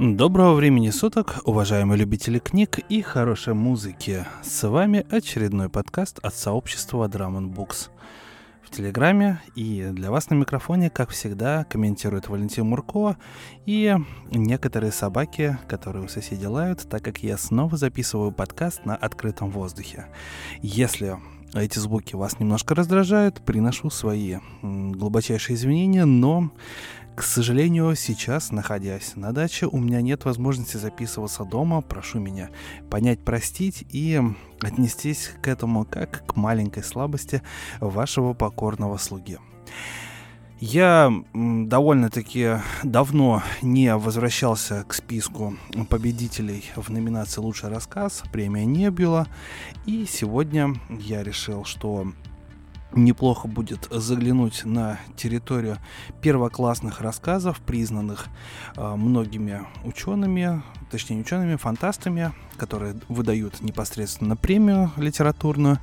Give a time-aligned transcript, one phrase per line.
[0.00, 4.24] Доброго времени суток, уважаемые любители книг и хорошей музыки.
[4.44, 7.88] С вами очередной подкаст от сообщества Drum Books
[8.62, 9.42] в Телеграме.
[9.56, 13.16] И для вас на микрофоне, как всегда, комментирует Валентин Мурко
[13.66, 13.96] и
[14.30, 20.06] некоторые собаки, которые у соседей лают, так как я снова записываю подкаст на открытом воздухе.
[20.62, 21.16] Если
[21.54, 26.52] эти звуки вас немножко раздражают, приношу свои глубочайшие извинения, но
[27.18, 31.80] к сожалению, сейчас, находясь на даче, у меня нет возможности записываться дома.
[31.80, 32.48] Прошу меня
[32.90, 34.22] понять, простить и
[34.60, 37.42] отнестись к этому как к маленькой слабости
[37.80, 39.38] вашего покорного слуги.
[40.60, 45.56] Я довольно-таки давно не возвращался к списку
[45.90, 49.26] победителей в номинации «Лучший рассказ», премия не было,
[49.86, 52.12] и сегодня я решил, что
[52.92, 55.78] неплохо будет заглянуть на территорию
[56.22, 58.26] первоклассных рассказов, признанных
[58.76, 65.78] э, многими учеными, точнее не учеными, фантастами, которые выдают непосредственно премию литературную.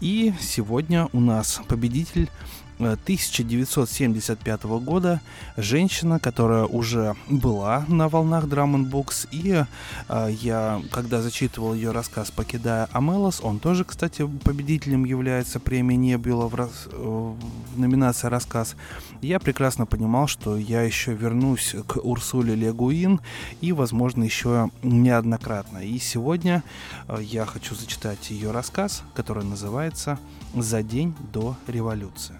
[0.00, 2.30] И сегодня у нас победитель
[2.78, 5.20] 1975 года
[5.56, 9.64] женщина, которая уже была на волнах Drum Books, и
[10.08, 16.48] э, я, когда зачитывал ее рассказ «Покидая Амелос», он тоже, кстати, победителем является премии Небюла
[16.48, 18.76] в, раз, э, в номинации «Рассказ»,
[19.20, 23.20] я прекрасно понимал, что я еще вернусь к Урсуле Легуин,
[23.60, 25.78] и, возможно, еще неоднократно.
[25.78, 26.62] И сегодня
[27.08, 30.18] э, я хочу зачитать ее рассказ, который называется
[30.54, 32.34] «За день до революции».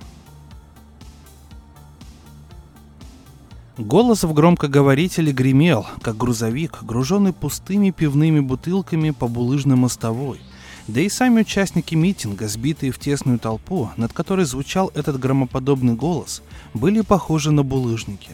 [3.77, 10.41] Голос в громкоговорителе гремел, как грузовик, груженный пустыми пивными бутылками по булыжной мостовой.
[10.87, 16.41] Да и сами участники митинга, сбитые в тесную толпу, над которой звучал этот громоподобный голос,
[16.73, 18.31] были похожи на булыжники.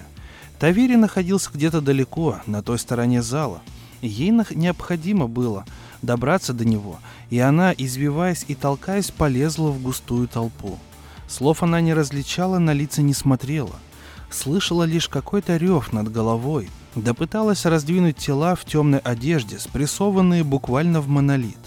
[0.58, 3.62] Тавери находился где-то далеко, на той стороне зала.
[4.02, 5.64] Ей необходимо было
[6.02, 6.98] добраться до него,
[7.30, 10.78] и она, извиваясь и толкаясь, полезла в густую толпу.
[11.28, 13.72] Слов она не различала, на лица не смотрела–
[14.30, 21.00] слышала лишь какой-то рев над головой, да пыталась раздвинуть тела в темной одежде, спрессованные буквально
[21.00, 21.58] в монолит.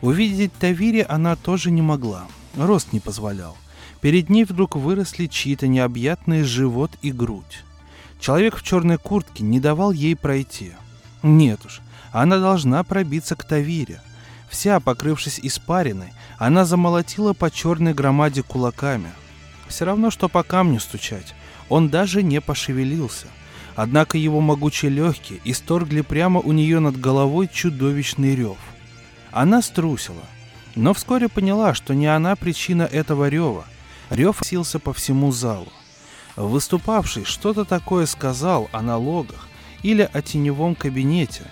[0.00, 2.26] Увидеть Тавири она тоже не могла,
[2.56, 3.56] рост не позволял.
[4.00, 7.64] Перед ней вдруг выросли чьи-то необъятные живот и грудь.
[8.18, 10.72] Человек в черной куртке не давал ей пройти.
[11.22, 14.00] Нет уж, она должна пробиться к Тавире.
[14.50, 19.10] Вся, покрывшись испариной, она замолотила по черной громаде кулаками.
[19.68, 21.34] Все равно, что по камню стучать.
[21.72, 23.28] Он даже не пошевелился.
[23.76, 28.58] Однако его могучие легкие исторгли прямо у нее над головой чудовищный рев.
[29.30, 30.20] Она струсила,
[30.74, 33.64] но вскоре поняла, что не она причина этого рева.
[34.10, 35.72] Рев сился по всему залу.
[36.36, 39.48] Выступавший что-то такое сказал о налогах
[39.82, 41.44] или о теневом кабинете.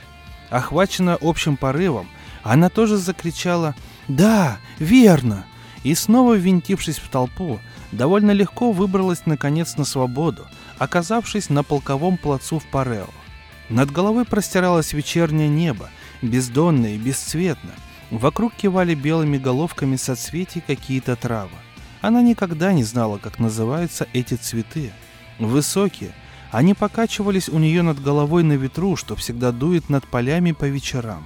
[0.50, 2.10] Охваченная общим порывом,
[2.42, 3.74] она тоже закричала
[4.06, 5.46] «Да, верно!»
[5.82, 7.58] и снова ввинтившись в толпу,
[7.92, 10.46] довольно легко выбралась наконец на свободу,
[10.78, 13.08] оказавшись на полковом плацу в Парео.
[13.68, 15.90] Над головой простиралось вечернее небо,
[16.22, 17.70] бездонное и бесцветно.
[18.10, 21.56] Вокруг кивали белыми головками соцветий какие-то травы.
[22.00, 24.90] Она никогда не знала, как называются эти цветы.
[25.38, 26.12] Высокие,
[26.50, 31.24] они покачивались у нее над головой на ветру, что всегда дует над полями по вечерам.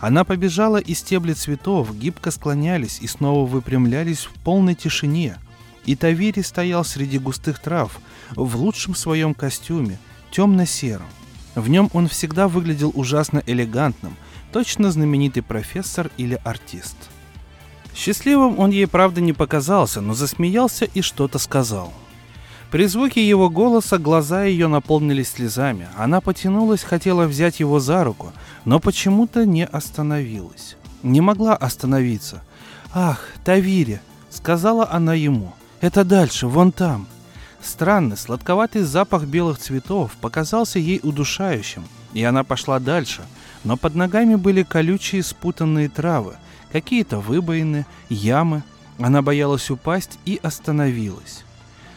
[0.00, 5.36] Она побежала, и стебли цветов гибко склонялись и снова выпрямлялись в полной тишине–
[5.88, 7.98] и Тавири стоял среди густых трав,
[8.36, 9.98] в лучшем своем костюме,
[10.30, 11.06] темно-сером.
[11.54, 14.14] В нем он всегда выглядел ужасно элегантным,
[14.52, 16.96] точно знаменитый профессор или артист.
[17.94, 21.90] Счастливым он ей, правда, не показался, но засмеялся и что-то сказал.
[22.70, 25.88] При звуке его голоса глаза ее наполнились слезами.
[25.96, 28.34] Она потянулась, хотела взять его за руку,
[28.66, 30.76] но почему-то не остановилась.
[31.02, 32.42] Не могла остановиться.
[32.92, 34.00] «Ах, Тавири!»—
[34.30, 35.54] сказала она ему.
[35.80, 37.06] Это дальше, вон там.
[37.62, 43.22] Странный, сладковатый запах белых цветов показался ей удушающим, и она пошла дальше,
[43.62, 46.34] но под ногами были колючие спутанные травы,
[46.72, 48.62] какие-то выбоины, ямы.
[48.98, 51.44] Она боялась упасть и остановилась.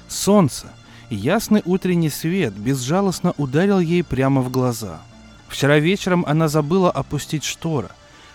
[0.08, 0.68] Солнце,
[1.10, 5.02] ясный утренний свет безжалостно ударил ей прямо в глаза.
[5.48, 7.90] Вчера вечером она забыла опустить шторы.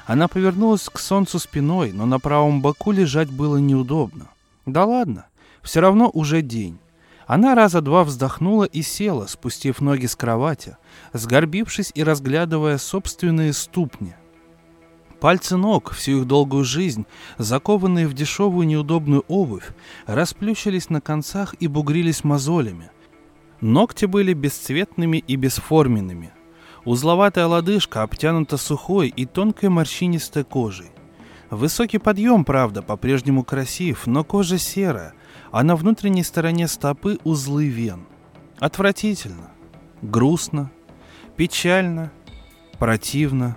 [0.06, 4.26] Она повернулась к солнцу спиной, но на правом боку лежать было неудобно.
[4.66, 5.26] Да ладно,
[5.66, 6.78] все равно уже день.
[7.26, 10.76] Она раза два вздохнула и села, спустив ноги с кровати,
[11.12, 14.14] сгорбившись и разглядывая собственные ступни.
[15.20, 17.04] Пальцы ног, всю их долгую жизнь,
[17.36, 19.70] закованные в дешевую неудобную обувь,
[20.06, 22.90] расплющились на концах и бугрились мозолями.
[23.60, 26.30] Ногти были бесцветными и бесформенными.
[26.84, 30.92] Узловатая лодыжка обтянута сухой и тонкой морщинистой кожей.
[31.50, 35.14] Высокий подъем, правда, по-прежнему красив, но кожа серая,
[35.50, 38.06] а на внутренней стороне стопы узлы вен.
[38.58, 39.50] Отвратительно,
[40.02, 40.70] грустно,
[41.36, 42.10] печально,
[42.78, 43.56] противно,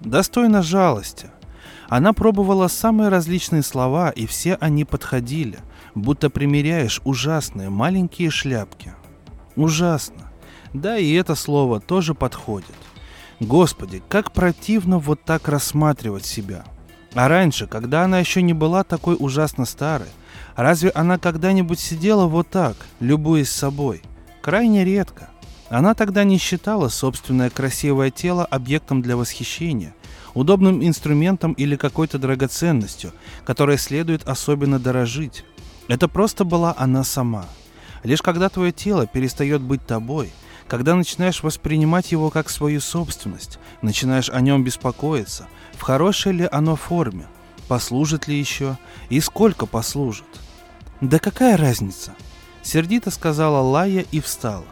[0.00, 1.30] достойно жалости.
[1.88, 5.58] Она пробовала самые различные слова, и все они подходили,
[5.94, 8.94] будто примеряешь ужасные маленькие шляпки.
[9.56, 10.30] Ужасно.
[10.74, 12.76] Да, и это слово тоже подходит.
[13.40, 16.64] Господи, как противно вот так рассматривать себя.
[17.14, 20.08] А раньше, когда она еще не была такой ужасно старой,
[20.62, 24.02] разве она когда-нибудь сидела вот так, любуясь собой?
[24.42, 25.30] Крайне редко.
[25.70, 29.94] Она тогда не считала собственное красивое тело объектом для восхищения,
[30.34, 33.12] удобным инструментом или какой-то драгоценностью,
[33.44, 35.44] которой следует особенно дорожить.
[35.86, 37.46] Это просто была она сама.
[38.02, 40.32] Лишь когда твое тело перестает быть тобой,
[40.66, 46.76] когда начинаешь воспринимать его как свою собственность, начинаешь о нем беспокоиться, в хорошей ли оно
[46.76, 47.26] форме,
[47.68, 48.76] послужит ли еще
[49.08, 50.26] и сколько послужит.
[51.00, 52.14] Да какая разница?
[52.62, 54.64] Сердито сказала Лая и встала.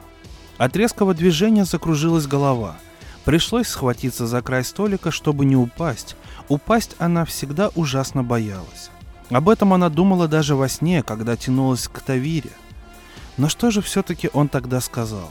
[0.58, 2.76] От резкого движения закружилась голова.
[3.24, 6.16] Пришлось схватиться за край столика, чтобы не упасть.
[6.48, 8.90] Упасть она всегда ужасно боялась.
[9.30, 12.50] Об этом она думала даже во сне, когда тянулась к Тавире.
[13.36, 15.30] Но что же все-таки он тогда сказал?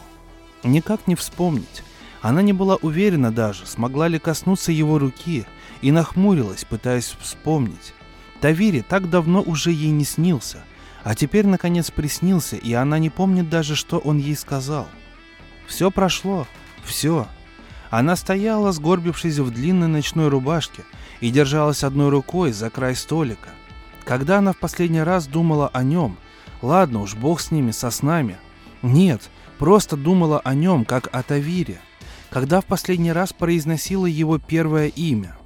[0.63, 1.83] Никак не вспомнить.
[2.21, 5.45] Она не была уверена даже, смогла ли коснуться его руки,
[5.81, 7.94] и нахмурилась, пытаясь вспомнить.
[8.39, 10.63] Тавире так давно уже ей не снился,
[11.06, 14.90] а теперь наконец приснился, и она не помнит даже, что он ей сказал–
[15.68, 16.48] все прошло.
[16.84, 17.28] Все.
[17.90, 20.84] Она стояла, сгорбившись в длинной ночной рубашке,
[21.22, 23.50] и держалась одной рукой за край столика.
[24.04, 26.18] Когда она в последний раз думала о нем,
[26.62, 28.38] ладно уж, бог с ними, со снами.
[28.81, 31.80] Нет, просто думала о нем, как о Тавире.
[32.30, 35.38] Когда в последний раз произносила его первое имя.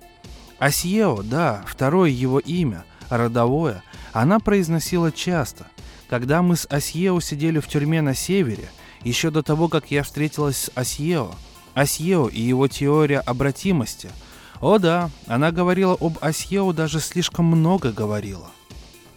[0.58, 3.84] Асьео, да, второе его имя, родовое,
[4.14, 5.68] она произносила часто.
[6.10, 8.70] Когда мы с Асьео сидели в тюрьме на севере,
[9.04, 11.32] еще до того, как я встретилась с Асьео.
[11.74, 14.10] Асьео и его теория обратимости.
[14.60, 18.52] О да, она говорила об Асьео даже слишком много говорила.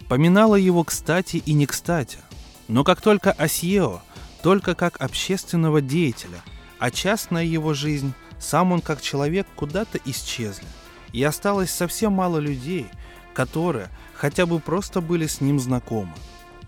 [0.07, 2.19] Поминала его кстати и не кстати.
[2.67, 4.01] Но как только Асьео,
[4.41, 6.41] только как общественного деятеля,
[6.79, 10.67] а частная его жизнь, сам он как человек куда-то исчезли.
[11.11, 12.87] И осталось совсем мало людей,
[13.33, 16.13] которые хотя бы просто были с ним знакомы.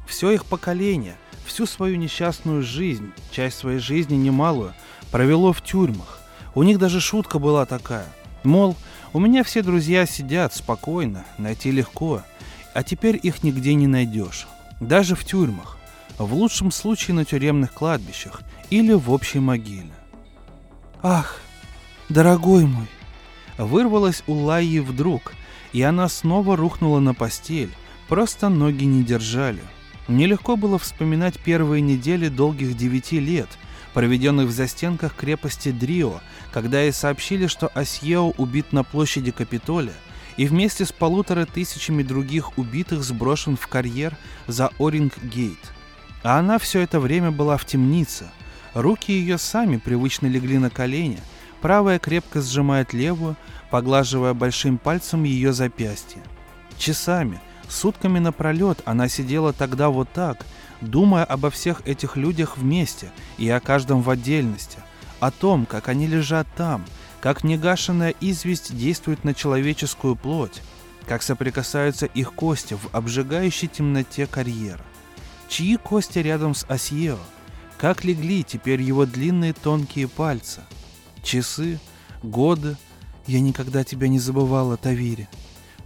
[0.07, 1.15] Все их поколение,
[1.45, 4.73] всю свою несчастную жизнь, часть своей жизни немалую,
[5.11, 6.21] провело в тюрьмах.
[6.53, 8.07] У них даже шутка была такая.
[8.43, 8.75] Мол,
[9.13, 12.21] у меня все друзья сидят спокойно, найти легко,
[12.73, 14.47] а теперь их нигде не найдешь.
[14.79, 15.77] Даже в тюрьмах.
[16.17, 19.93] В лучшем случае на тюремных кладбищах или в общей могиле.
[21.01, 21.39] «Ах,
[22.09, 22.87] дорогой мой!»
[23.57, 25.33] Вырвалась у Лайи вдруг,
[25.75, 27.73] и она снова рухнула на постель,
[28.07, 29.61] просто ноги не держали–
[30.07, 33.49] Нелегко было вспоминать первые недели долгих девяти лет,
[33.93, 39.95] проведенных в застенках крепости Дрио, когда ей сообщили, что Асьео убит на площади Капитолия
[40.37, 44.15] и вместе с полутора тысячами других убитых сброшен в карьер
[44.47, 45.57] за Оринг-Гейт.
[46.23, 48.29] А она все это время была в темнице.
[48.73, 51.19] Руки ее сами привычно легли на колени,
[51.61, 53.37] правая крепко сжимает левую,
[53.75, 56.23] поглаживая большим пальцем ее запястье.
[56.77, 60.45] Часами– Сутками напролет она сидела тогда вот так,
[60.79, 64.77] думая обо всех этих людях вместе и о каждом в отдельности,
[65.19, 66.85] о том, как они лежат там,
[67.19, 70.61] как негашенная известь действует на человеческую плоть,
[71.05, 74.85] как соприкасаются их кости в обжигающей темноте карьера.
[75.49, 77.19] Чьи кости рядом с Асьео?
[77.77, 80.61] Как легли теперь его длинные тонкие пальцы?
[81.23, 81.77] Часы?
[82.23, 82.77] Годы?
[83.27, 85.27] Я никогда тебя не забывала, Тавире.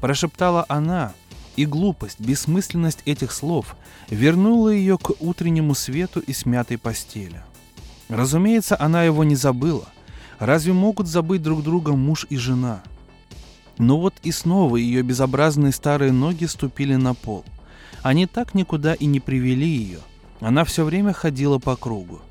[0.02, 1.14] Прошептала она,
[1.56, 3.76] и глупость, бессмысленность этих слов
[4.10, 7.42] вернула ее к утреннему свету и смятой постели.
[8.08, 9.86] Разумеется, она его не забыла.
[10.40, 12.82] Разве могут забыть друг друга муж и жена?
[13.78, 17.46] Но вот и снова ее безобразные старые ноги ступили на пол.
[18.02, 20.00] Они так никуда и не привели ее.
[20.40, 22.22] Она все время ходила по кругу.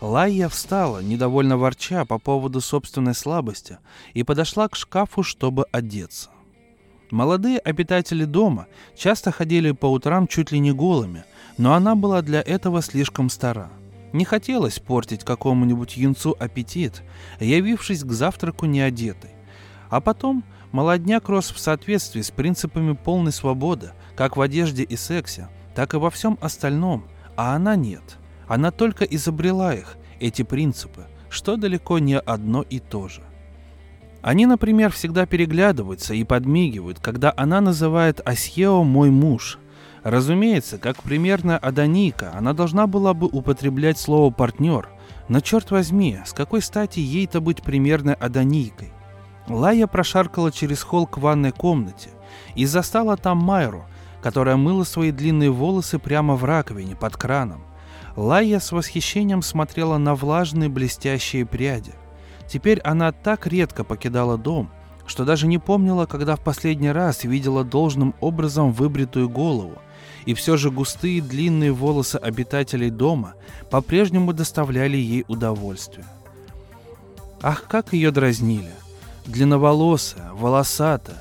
[0.00, 3.78] Лайя встала, недовольно ворча по поводу собственной слабости,
[4.12, 6.30] и подошла к шкафу, чтобы одеться.
[7.10, 11.24] Молодые обитатели дома часто ходили по утрам чуть ли не голыми,
[11.56, 13.70] но она была для этого слишком стара.
[14.12, 17.02] Не хотелось портить какому-нибудь юнцу аппетит,
[17.40, 19.30] явившись к завтраку неодетой.
[19.88, 25.48] А потом молодняк рос в соответствии с принципами полной свободы, как в одежде и сексе,
[25.74, 27.04] так и во всем остальном,
[27.36, 28.18] а она нет.
[28.48, 33.22] Она только изобрела их, эти принципы, что далеко не одно и то же.
[34.22, 39.58] Они, например, всегда переглядываются и подмигивают, когда она называет Асьео «мой муж».
[40.02, 44.88] Разумеется, как примерная Адоника, она должна была бы употреблять слово «партнер»,
[45.28, 48.92] но черт возьми, с какой стати ей-то быть примерной Адоникой?
[49.48, 52.10] Лая прошаркала через холл к ванной комнате
[52.54, 53.84] и застала там Майру,
[54.22, 57.62] которая мыла свои длинные волосы прямо в раковине под краном.
[58.16, 61.92] Лая с восхищением смотрела на влажные блестящие пряди.
[62.48, 64.70] Теперь она так редко покидала дом,
[65.06, 69.78] что даже не помнила, когда в последний раз видела должным образом выбритую голову,
[70.24, 73.34] и все же густые длинные волосы обитателей дома
[73.70, 76.06] по-прежнему доставляли ей удовольствие.
[77.42, 78.72] Ах, как ее дразнили!
[79.26, 81.18] длинноволосая, волосатая,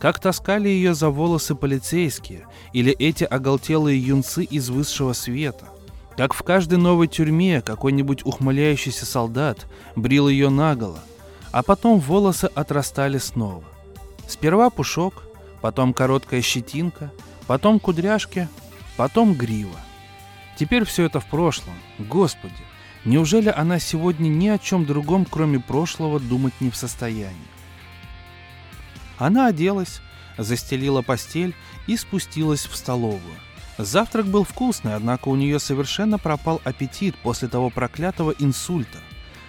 [0.00, 5.66] как таскали ее за волосы полицейские или эти оголтелые юнцы из высшего света.
[6.18, 10.98] Как в каждой новой тюрьме какой-нибудь ухмыляющийся солдат брил ее наголо,
[11.52, 13.62] а потом волосы отрастали снова.
[14.26, 15.22] Сперва пушок,
[15.60, 17.12] потом короткая щетинка,
[17.46, 18.48] потом кудряшки,
[18.96, 19.78] потом грива.
[20.58, 21.74] Теперь все это в прошлом.
[22.00, 22.64] Господи,
[23.04, 27.30] Неужели она сегодня ни о чем другом, кроме прошлого, думать не в состоянии?
[29.18, 30.00] Она оделась,
[30.36, 31.54] застелила постель
[31.86, 33.38] и спустилась в столовую.
[33.78, 38.98] Завтрак был вкусный, однако у нее совершенно пропал аппетит после того проклятого инсульта.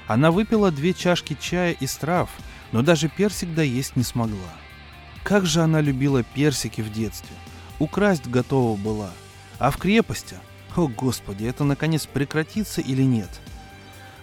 [0.07, 2.29] Она выпила две чашки чая из трав,
[2.71, 4.53] но даже персик доесть не смогла.
[5.23, 7.35] Как же она любила персики в детстве.
[7.79, 9.09] Украсть готова была.
[9.57, 10.37] А в крепости
[10.75, 13.29] о, Господи, это наконец прекратится или нет?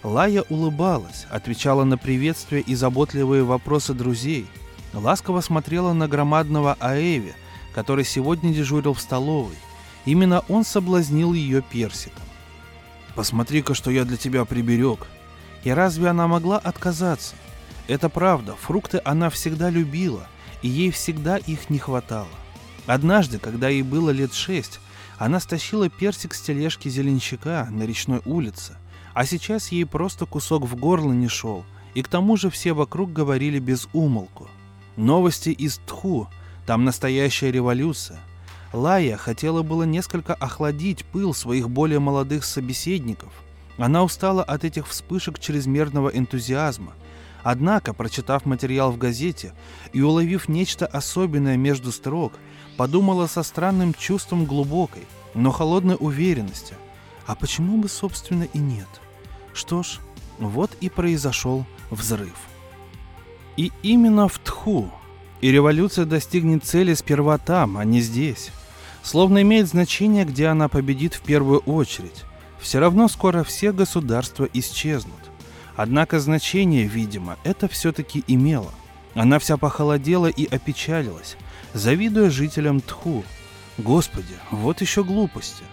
[0.03, 4.47] Лая улыбалась, отвечала на приветствия и заботливые вопросы друзей.
[4.93, 7.35] Ласково смотрела на громадного Аэви,
[7.75, 9.55] который сегодня дежурил в столовой.
[10.07, 12.23] Именно он соблазнил ее персиком.
[13.13, 15.05] «Посмотри-ка, что я для тебя приберег».
[15.65, 17.35] И разве она могла отказаться?
[17.87, 20.27] Это правда, фрукты она всегда любила,
[20.61, 22.29] и ей всегда их не хватало.
[22.85, 24.79] Однажды, когда ей было лет шесть,
[25.17, 28.77] она стащила персик с тележки зеленщика на речной улице,
[29.13, 33.11] а сейчас ей просто кусок в горло не шел, и к тому же все вокруг
[33.11, 34.47] говорили без умолку.
[34.95, 36.29] Новости из Тху,
[36.65, 38.21] там настоящая революция.
[38.73, 43.31] Лая хотела было несколько охладить пыл своих более молодых собеседников.
[43.77, 46.93] Она устала от этих вспышек чрезмерного энтузиазма.
[47.43, 49.53] Однако, прочитав материал в газете
[49.93, 52.33] и уловив нечто особенное между строк,
[52.75, 56.75] подумала со странным чувством глубокой, но холодной уверенности.
[57.25, 58.87] А почему бы, собственно, и нет?
[59.53, 59.99] Что ж,
[60.39, 62.35] вот и произошел взрыв.
[63.55, 64.91] И именно в Тху.
[65.39, 68.51] И революция достигнет цели сперва там, а не здесь.
[69.07, 72.25] Словно имеет значение, где она победит в первую очередь.
[72.59, 75.31] Все равно скоро все государства исчезнут.
[75.77, 78.73] Однако значение, видимо, это все-таки имело.
[79.15, 81.37] Она вся похолодела и опечалилась,
[81.73, 83.23] завидуя жителям Тху.
[83.77, 85.63] Господи, вот еще глупости.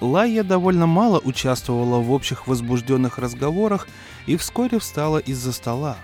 [0.00, 3.88] Лайя довольно мало участвовала в общих возбужденных разговорах
[4.26, 5.96] и вскоре встала из-за стола.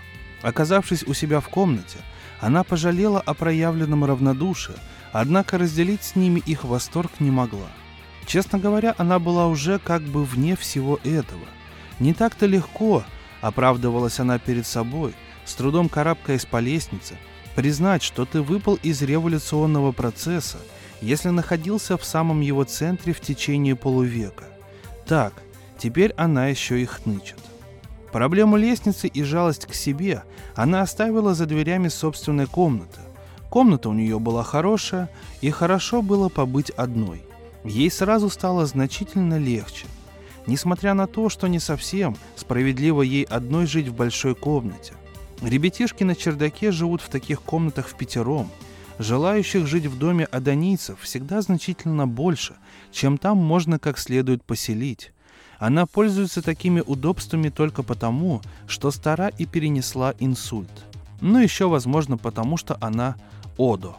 [0.43, 1.99] Оказавшись у себя в комнате,
[2.41, 4.75] она пожалела о проявленном равнодушии,
[5.15, 7.69] однако разделить с ними их восторг не могла.
[8.27, 11.45] Честно говоря, она была уже как бы вне всего этого.
[12.01, 13.05] Не так-то легко,
[13.41, 17.17] оправдывалась она перед собой, с трудом карабкаясь по лестнице,
[17.55, 20.59] признать, что ты выпал из революционного процесса,
[21.01, 24.47] если находился в самом его центре в течение полувека.
[25.07, 25.35] Так,
[25.79, 27.39] теперь она еще и хнычет.
[28.11, 30.25] Проблему лестницы и жалость к себе
[30.57, 33.04] она оставила за дверями собственной комнаты.
[33.55, 35.09] Комната у нее была хорошая,
[35.41, 37.23] и хорошо было побыть одной.
[37.63, 39.87] Ей сразу стало значительно легче.
[40.49, 44.95] Несмотря на то, что не совсем справедливо ей одной жить в большой комнате.
[45.41, 48.51] Ребятишки на чердаке живут в таких комнатах в пятером.
[48.99, 52.57] Желающих жить в доме адонийцев всегда значительно больше,
[52.91, 55.13] чем там можно как следует поселить.
[55.61, 60.73] Она пользуется такими удобствами только потому, что стара и перенесла инсульт.
[61.21, 63.15] Ну еще, возможно, потому что она
[63.59, 63.97] Одо.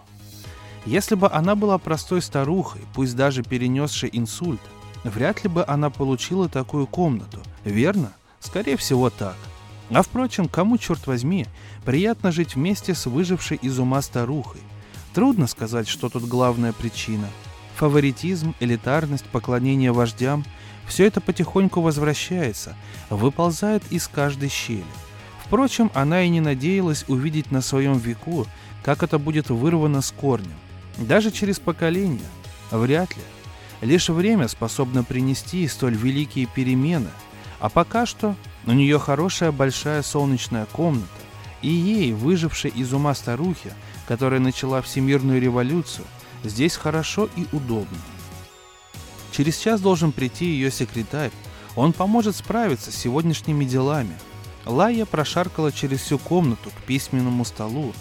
[0.85, 4.61] Если бы она была простой старухой, пусть даже перенесшей инсульт,
[5.03, 8.13] вряд ли бы она получила такую комнату, верно?
[8.39, 9.35] Скорее всего так–
[9.89, 11.45] а впрочем, кому, черт возьми,
[11.83, 14.61] приятно жить вместе с выжившей из ума старухой?
[15.13, 17.27] Трудно сказать, что тут главная причина.
[17.75, 20.43] Фаворитизм, элитарность, поклонение вождям–
[20.87, 22.75] все это потихоньку возвращается,
[23.09, 24.85] выползает из каждой щели.
[25.45, 28.47] Впрочем, она и не надеялась увидеть на своем веку,
[28.83, 30.55] как это будет вырвано с корнем.
[30.97, 32.25] Даже через поколение.
[32.71, 33.21] Вряд ли.
[33.81, 37.09] Лишь время способно принести столь великие перемены.
[37.59, 38.35] А пока что
[38.67, 41.05] У нее хорошая большая солнечная комната,
[41.61, 43.73] и ей, выжившей из ума старухе,
[44.07, 46.07] которая начала всемирную революцию,
[46.43, 47.99] здесь хорошо и удобно.
[49.31, 51.31] Через час должен прийти ее секретарь.
[51.75, 54.15] Он поможет справиться с сегодняшними делами.
[54.65, 57.93] Лая прошаркала через всю комнату к письменному столу.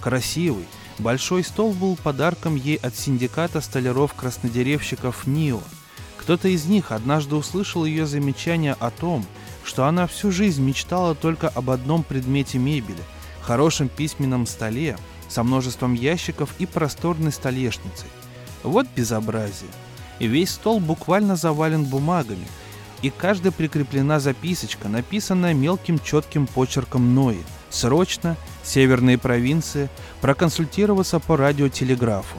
[0.00, 0.66] Красивый,
[0.98, 5.60] большой стол был подарком ей от синдиката столяров-краснодеревщиков НИО.
[6.16, 9.24] Кто-то из них однажды услышал ее замечание о том,
[9.64, 13.02] что она всю жизнь мечтала только об одном предмете мебели–
[13.48, 18.08] хорошем письменном столе со множеством ящиков и просторной столешницей.
[18.62, 19.70] Вот безобразие.
[20.18, 22.46] И весь стол буквально завален бумагами,
[23.02, 27.42] и каждая прикреплена записочка, написанная мелким четким почерком Нои.
[27.70, 29.88] Срочно, северные провинции,
[30.20, 32.38] проконсультироваться по радиотелеграфу.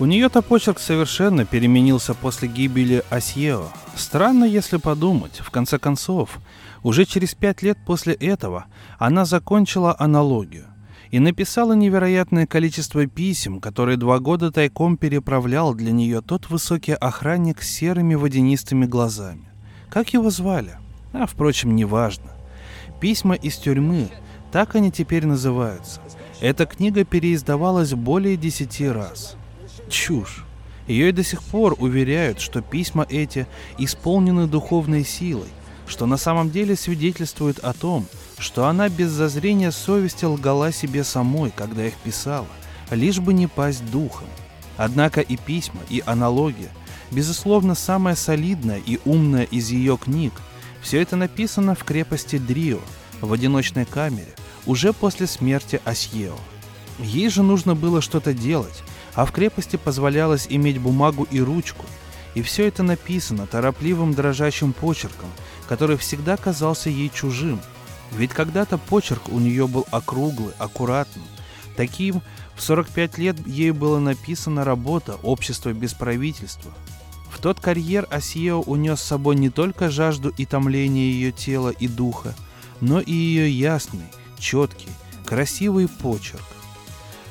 [0.00, 3.68] У нее-то почерк совершенно переменился после гибели Асьео.
[3.96, 5.40] Странно, если подумать.
[5.40, 6.38] В конце концов,
[6.84, 8.66] уже через пять лет после этого
[8.98, 10.66] она закончила аналогию
[11.10, 17.62] и написала невероятное количество писем, которые два года тайком переправлял для нее тот высокий охранник
[17.62, 19.48] с серыми водянистыми глазами.
[19.88, 20.76] Как его звали?
[21.12, 22.30] А, впрочем, неважно.
[23.00, 24.10] Письма из тюрьмы,
[24.52, 26.00] так они теперь называются.
[26.40, 29.36] Эта книга переиздавалась более десяти раз.
[29.88, 30.44] Чушь.
[30.86, 33.46] Ее и до сих пор уверяют, что письма эти
[33.76, 35.48] исполнены духовной силой,
[35.86, 38.06] что на самом деле свидетельствует о том,
[38.38, 42.46] что она без зазрения совести лгала себе самой, когда их писала,
[42.90, 44.28] лишь бы не пасть духом.
[44.76, 46.70] Однако и письма, и аналогия,
[47.10, 50.32] безусловно, самая солидная и умная из ее книг,
[50.80, 52.78] все это написано в крепости Дрио,
[53.20, 54.32] в одиночной камере,
[54.66, 56.36] уже после смерти Асьео.
[57.00, 61.84] Ей же нужно было что-то делать, а в крепости позволялось иметь бумагу и ручку,
[62.34, 65.28] и все это написано торопливым дрожащим почерком,
[65.68, 67.60] который всегда казался ей чужим–
[68.12, 71.22] ведь когда-то почерк у нее был округлый, аккуратный.
[71.76, 72.22] Таким
[72.56, 76.72] в 45 лет ей была написана работа «Общество без правительства».
[77.30, 81.86] В тот карьер Асьео унес с собой не только жажду и томление ее тела и
[81.86, 82.34] духа,
[82.80, 84.06] но и ее ясный,
[84.38, 84.88] четкий,
[85.24, 86.42] красивый почерк.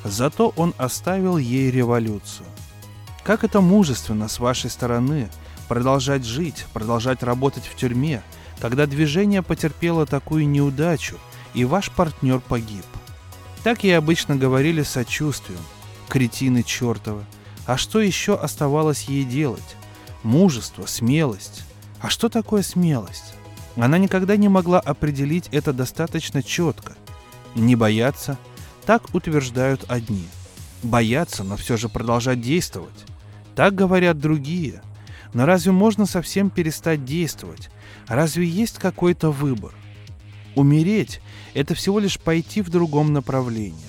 [0.04, 2.46] Зато он оставил ей революцию.
[3.24, 5.28] Как это мужественно с вашей стороны
[5.66, 8.22] продолжать жить, продолжать работать в тюрьме–
[8.60, 11.18] когда движение потерпело такую неудачу,
[11.54, 12.84] и ваш партнер погиб.
[13.64, 15.60] Так и обычно говорили с сочувствием.
[16.08, 17.24] Кретины чертовы.
[17.66, 19.76] А что еще оставалось ей делать?
[20.22, 21.64] Мужество, смелость.
[22.00, 23.34] А что такое смелость?
[23.76, 26.94] Она никогда не могла определить это достаточно четко.
[27.54, 28.38] Не бояться,
[28.86, 30.26] так утверждают одни.
[30.82, 33.04] Бояться, но все же продолжать действовать.
[33.54, 34.80] Так говорят другие.
[35.32, 37.70] Но разве можно совсем перестать действовать?
[38.06, 39.72] Разве есть какой-то выбор?
[40.54, 41.20] Умереть–
[41.54, 43.86] это всего лишь пойти в другом направлении.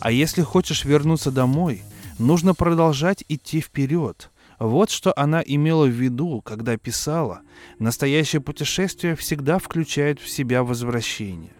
[0.00, 1.82] А если хочешь вернуться домой,
[2.18, 4.30] нужно продолжать идти вперед.
[4.58, 7.40] Вот что она имела в виду, когда писала
[7.78, 11.52] «Настоящее путешествие всегда включает в себя возвращение».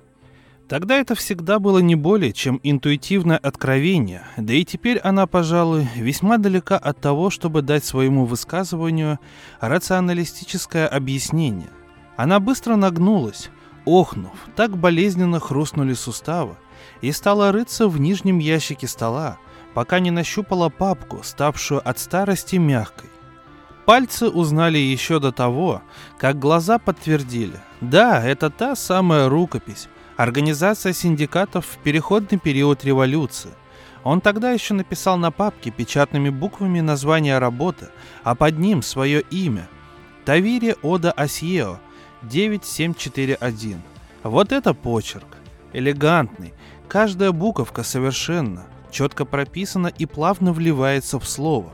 [0.68, 6.38] Тогда это всегда было не более, чем интуитивное откровение, да и теперь она, пожалуй, весьма
[6.38, 9.18] далека от того, чтобы дать своему высказыванию
[9.60, 11.68] рационалистическое объяснение.
[12.16, 13.50] Она быстро нагнулась,
[13.84, 16.56] охнув, так болезненно хрустнули суставы,
[17.02, 19.36] и стала рыться в нижнем ящике стола,
[19.74, 23.10] пока не нащупала папку, ставшую от старости мягкой.
[23.84, 25.82] Пальцы узнали еще до того,
[26.16, 27.60] как глаза подтвердили.
[27.82, 33.50] Да, это та самая рукопись, Организация синдикатов в переходный период революции.
[34.04, 37.88] Он тогда еще написал на папке печатными буквами название работы,
[38.22, 39.68] а под ним свое имя.
[40.24, 41.80] Тавири Ода Асьео,
[42.22, 43.82] 9741.
[44.22, 45.36] Вот это почерк.
[45.72, 46.54] Элегантный.
[46.86, 51.72] Каждая буковка совершенно, четко прописана и плавно вливается в слово.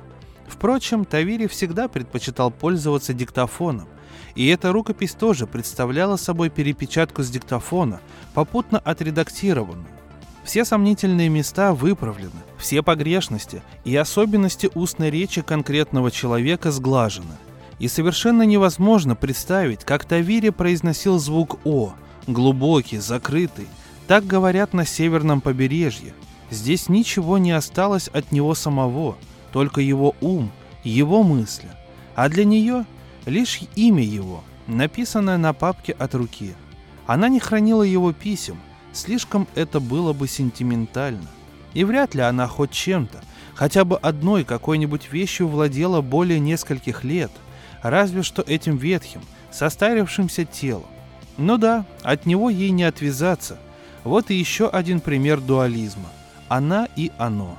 [0.49, 3.89] Впрочем, Тавири всегда предпочитал пользоваться диктофоном,
[4.35, 8.01] и эта рукопись тоже представляла собой перепечатку с диктофона,
[8.35, 9.87] попутно отредактированную.
[10.45, 17.37] Все сомнительные места выправлены, все погрешности и особенности устной речи конкретного человека сглажены.
[17.79, 21.95] И совершенно невозможно представить, как Тавири произносил звук «о»,
[22.27, 23.69] глубокий, закрытый.
[24.07, 26.15] Так говорят на северном побережье.
[26.51, 29.17] Здесь ничего не осталось от него самого,
[29.53, 30.51] только его ум,
[30.83, 31.69] его мысли.
[32.17, 32.87] А для нее
[33.27, 36.55] лишь имя его, написанное на папке от руки.
[37.07, 38.59] Она не хранила его писем,
[38.93, 41.29] слишком это было бы сентиментально.
[41.75, 43.21] И вряд ли она хоть чем-то,
[43.55, 47.31] хотя бы одной какой-нибудь вещью владела более нескольких лет,
[47.83, 50.87] разве что этим ветхим, состарившимся телом.
[51.37, 53.59] Ну да, от него ей не отвязаться.
[54.05, 56.09] Вот и еще один пример дуализма.
[56.49, 57.57] Она и оно.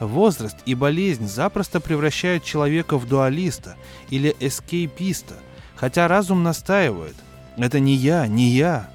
[0.00, 3.76] Возраст и болезнь запросто превращают человека в дуалиста
[4.10, 5.34] или эскейписта,
[5.74, 7.16] хотя разум настаивает.
[7.56, 8.90] Это не я, не я.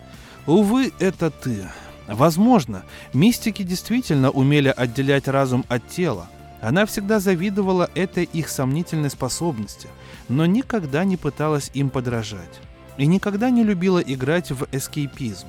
[0.46, 1.68] Увы, это ты.
[2.08, 2.84] Возможно,
[3.14, 6.28] мистики действительно умели отделять разум от тела.
[6.62, 9.88] Она всегда завидовала этой их сомнительной способности,
[10.30, 12.60] но никогда не пыталась им подражать.
[12.98, 15.48] И никогда не любила играть в эскейпизм.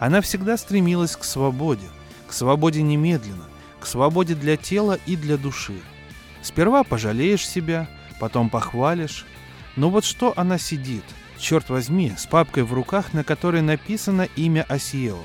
[0.00, 1.86] Она всегда стремилась к свободе,
[2.26, 3.44] к свободе немедленно,
[3.80, 5.80] к свободе для тела и для души.
[6.42, 7.88] Сперва пожалеешь себя,
[8.18, 9.26] потом похвалишь.
[9.76, 11.04] Но вот что она сидит,
[11.38, 15.18] черт возьми, с папкой в руках, на которой написано имя Осиео.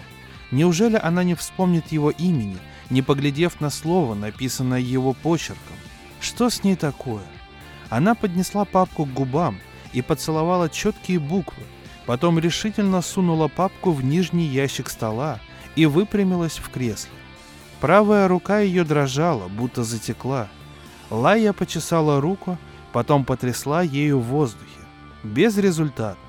[0.51, 2.57] Неужели она не вспомнит его имени,
[2.89, 5.75] не поглядев на слово, написанное его почерком?
[6.19, 7.23] Что с ней такое?
[7.89, 9.59] Она поднесла папку к губам
[9.93, 11.63] и поцеловала четкие буквы,
[12.05, 15.39] потом решительно сунула папку в нижний ящик стола
[15.75, 17.11] и выпрямилась в кресле.
[17.83, 20.47] Правая рука ее дрожала, будто затекла.
[21.09, 22.57] Лая почесала руку,
[22.93, 24.79] потом потрясла ею в воздухе.
[25.21, 26.23] Безрезультатно.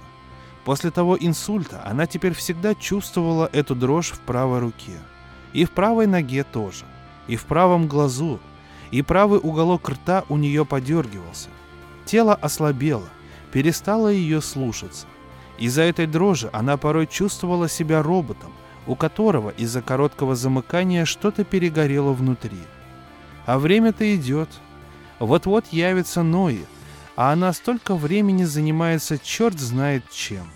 [0.65, 4.99] После того инсульта она теперь всегда чувствовала эту дрожь в правой руке.
[5.53, 6.87] И в правой ноге тоже.
[7.29, 8.41] И в правом глазу.
[8.91, 11.51] И правый уголок рта у нее подергивался.
[12.05, 13.09] Тело ослабело,
[13.53, 15.07] перестало ее слушаться.
[15.59, 18.53] Из-за этой дрожи она порой чувствовала себя роботом,
[18.87, 22.59] у которого из-за короткого замыкания что-то перегорело внутри.
[23.47, 24.49] А время-то идет.
[25.19, 26.65] Вот-вот явится Нои,
[27.17, 30.51] а она столько времени занимается черт знает чем.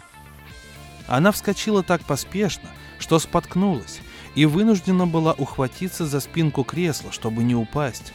[1.06, 4.00] Она вскочила так поспешно, что споткнулась,
[4.34, 8.12] и вынуждена была ухватиться за спинку кресла, чтобы не упасть.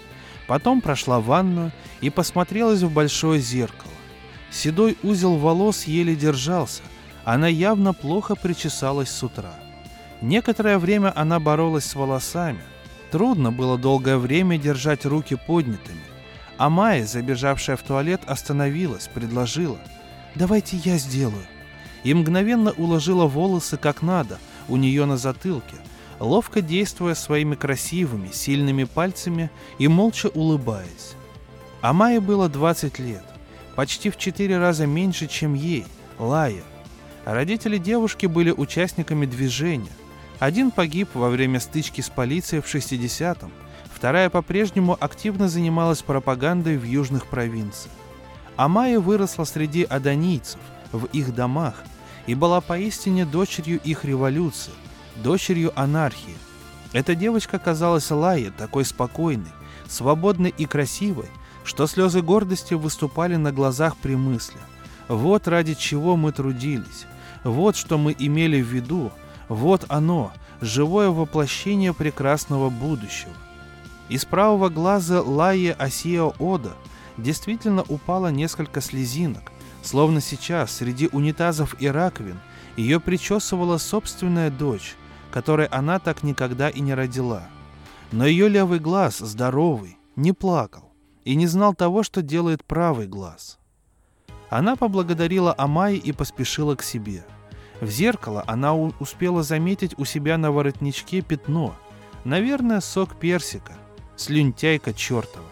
[0.48, 1.72] Потом прошла ванную
[2.02, 3.92] и посмотрелась в большое зеркало.
[4.52, 6.84] Седой узел волос еле держался,
[7.24, 9.63] она явно плохо причесалась с утра.
[10.24, 12.62] Некоторое время она боролась с волосами.
[13.12, 16.00] Трудно было долгое время держать руки поднятыми.
[16.58, 19.78] А Майя, забежавшая в туалет, остановилась, предложила.
[20.34, 21.46] «Давайте я сделаю».
[22.06, 25.76] И мгновенно уложила волосы как надо, у нее на затылке,
[26.22, 31.16] ловко действуя своими красивыми, сильными пальцами и молча улыбаясь.
[31.82, 33.26] А Майе было 20 лет,
[33.76, 35.86] почти в 4 раза меньше, чем ей,
[36.18, 36.64] Лая.
[37.26, 39.92] Родители девушки были участниками движения,
[40.44, 43.50] один погиб во время стычки с полицией в 60-м,
[43.96, 47.96] вторая по-прежнему активно занималась пропагандой в южных провинциях.
[48.58, 50.60] А Майя выросла среди адонийцев,
[50.92, 51.76] в их домах,
[52.28, 54.74] и была поистине дочерью их революции,
[55.24, 56.36] дочерью анархии.
[56.92, 59.48] Эта девочка казалась Лае такой спокойной,
[59.88, 61.30] свободной и красивой,
[61.64, 64.60] что слезы гордости выступали на глазах при мысли.
[65.08, 67.06] Вот ради чего мы трудились,
[67.46, 69.14] вот что мы имели в виду,
[69.50, 73.34] вот оно, живое воплощение прекрасного будущего.
[74.10, 76.74] Из правого глаза Лайи Асия Ода
[77.18, 79.52] действительно упало несколько слезинок,
[79.82, 82.40] словно сейчас среди унитазов и раковин
[82.76, 84.96] ее причесывала собственная дочь,
[85.32, 87.44] которой она так никогда и не родила.
[88.12, 90.92] Но ее левый глаз, здоровый, не плакал
[91.24, 93.58] и не знал того, что делает правый глаз.
[94.50, 97.26] Она поблагодарила Амайи и поспешила к себе–
[97.84, 101.76] в зеркало она успела заметить у себя на воротничке пятно.
[102.24, 103.74] Наверное, сок персика.
[104.16, 105.46] Слюнтяйка чертова.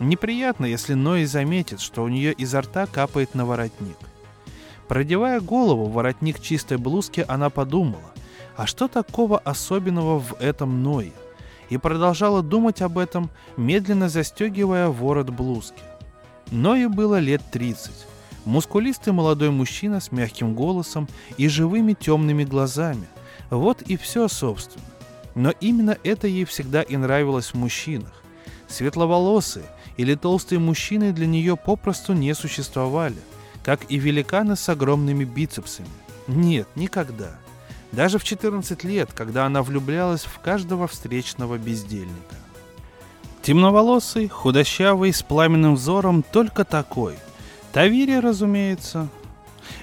[0.00, 3.96] Неприятно, если Ной заметит, что у нее изо рта капает на воротник.
[4.88, 8.12] Продевая голову в воротник чистой блузки, она подумала,
[8.56, 11.12] а что такого особенного в этом Ное?
[11.70, 15.82] И продолжала думать об этом, медленно застегивая ворот блузки.
[16.50, 17.92] Ное было лет 30.
[18.46, 23.08] Мускулистый молодой мужчина с мягким голосом и живыми темными глазами.
[23.50, 24.84] Вот и все, собственно.
[25.34, 28.22] Но именно это ей всегда и нравилось в мужчинах.
[28.68, 29.64] Светловолосые
[29.96, 33.16] или толстые мужчины для нее попросту не существовали,
[33.64, 35.88] как и великаны с огромными бицепсами.
[36.28, 37.36] Нет, никогда.
[37.90, 42.36] Даже в 14 лет, когда она влюблялась в каждого встречного бездельника.
[43.42, 47.16] Темноволосый, худощавый, с пламенным взором, только такой–
[47.76, 49.08] Тавири, разумеется.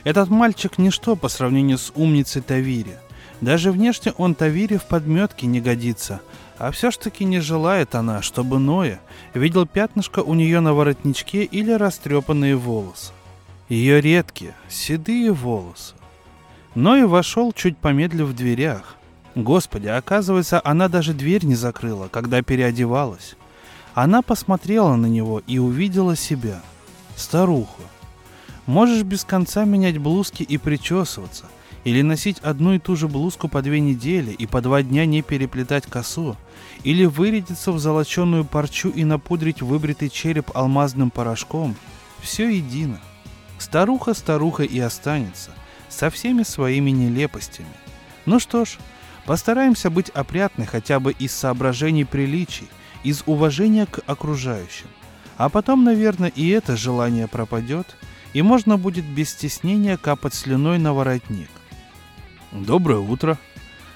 [0.03, 2.97] Этот мальчик ничто по сравнению с умницей Тавири.
[3.39, 6.19] Даже внешне он Тавири в подметке не годится,
[6.58, 8.99] а все ж таки не желает она, чтобы Ноя
[9.36, 13.12] видел пятнышко у нее на воротничке или растрепанные волосы.
[13.69, 15.93] Ее редкие, седые волосы.
[16.73, 18.95] Ноя вошел, чуть помедлив в дверях.
[19.36, 23.36] Господи, оказывается, она даже дверь не закрыла, когда переодевалась.
[23.93, 26.60] Она посмотрела на него и увидела себя–
[27.15, 27.82] старуху.
[28.65, 31.45] Можешь без конца менять блузки и причесываться,
[31.84, 35.21] Или носить одну и ту же блузку по две недели и по два дня не
[35.21, 36.38] переплетать косу?
[36.86, 41.76] Или вырядиться в золоченую парчу и напудрить выбритый череп алмазным порошком?
[42.21, 43.02] Все едино.
[43.58, 45.52] Старуха старуха и останется,
[45.89, 47.67] со всеми своими нелепостями.
[48.26, 48.78] Ну что ж,
[49.26, 52.69] постараемся быть опрятны хотя бы из соображений приличий,
[53.04, 54.88] из уважения к окружающим.
[55.38, 57.96] А потом, наверное, и это желание пропадет,
[58.34, 61.50] и можно будет без стеснения капать слюной на воротник.
[62.52, 63.38] «Доброе утро!»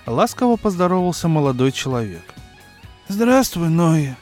[0.06, 2.24] Ласково поздоровался молодой человек.
[3.08, 4.18] «Здравствуй, Ноя!»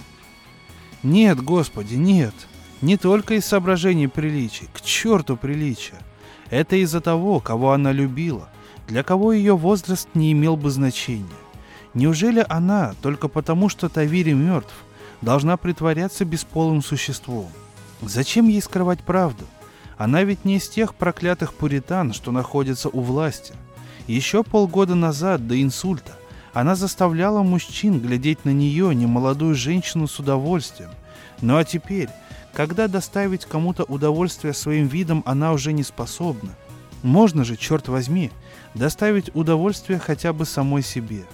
[1.03, 2.33] «Нет, господи, нет!»
[2.81, 5.97] Не только из соображений приличий, к черту приличия.
[6.49, 8.49] Это из-за того, кого она любила,
[8.87, 11.25] для кого ее возраст не имел бы значения.
[11.93, 14.73] Неужели она, только потому что Тавири мертв,
[15.21, 17.49] должна притворяться бесполым существом?
[18.01, 19.45] Зачем ей скрывать правду?
[19.97, 23.53] Она ведь не из тех проклятых пуритан, что находятся у власти.
[24.07, 26.11] Еще полгода назад, до инсульта,
[26.53, 30.91] она заставляла мужчин глядеть на нее, немолодую женщину, с удовольствием.
[31.41, 32.09] Ну а теперь,
[32.53, 36.51] когда доставить кому-то удовольствие своим видом она уже не способна.
[37.03, 38.31] Можно же, черт возьми,
[38.73, 41.25] доставить удовольствие хотя бы самой себе.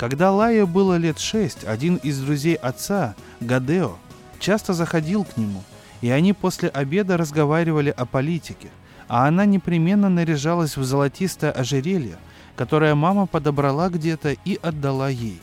[0.00, 3.98] Когда Лая было лет шесть, один из друзей отца, Гадео,
[4.38, 5.62] часто заходил к нему,
[6.00, 8.70] и они после обеда разговаривали о политике,
[9.08, 12.16] а она непременно наряжалась в золотистое ожерелье,
[12.56, 15.38] которое мама подобрала где-то и отдала ей.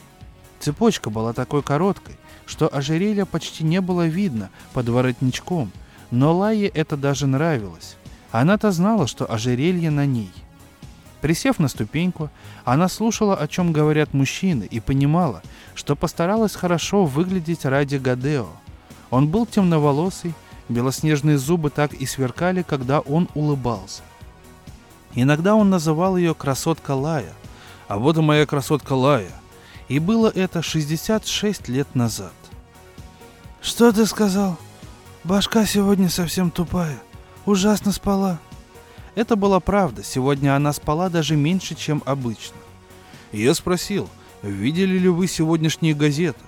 [0.60, 2.18] Цепочка была такой короткой,
[2.48, 5.72] что ожерелья почти не было видно под воротничком,
[6.10, 7.96] но Лае это даже нравилось.
[8.32, 10.32] Она-то знала, что ожерелье на ней.
[11.22, 12.30] Присев на ступеньку,
[12.64, 15.42] она слушала, о чем говорят мужчины, и понимала,
[15.76, 18.48] что постаралась хорошо выглядеть ради Гадео.
[19.10, 20.34] Он был темноволосый,
[20.70, 24.04] белоснежные зубы так и сверкали, когда он улыбался.
[25.16, 27.34] Иногда он называл ее «красотка Лая»,
[27.88, 29.32] а вот и моя красотка Лая–
[29.88, 32.34] и было это 66 лет назад.
[33.62, 34.58] «Что ты сказал?
[35.24, 36.98] Башка сегодня совсем тупая.
[37.46, 38.40] Ужасно спала».
[39.18, 40.02] Это была правда.
[40.04, 42.56] Сегодня она спала даже меньше, чем обычно.
[43.34, 44.10] Я спросил,
[44.42, 46.40] видели ли вы сегодняшние газеты?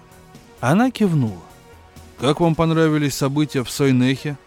[0.61, 1.43] Она кивнула.
[2.19, 4.37] Как вам понравились события в Сойнехе?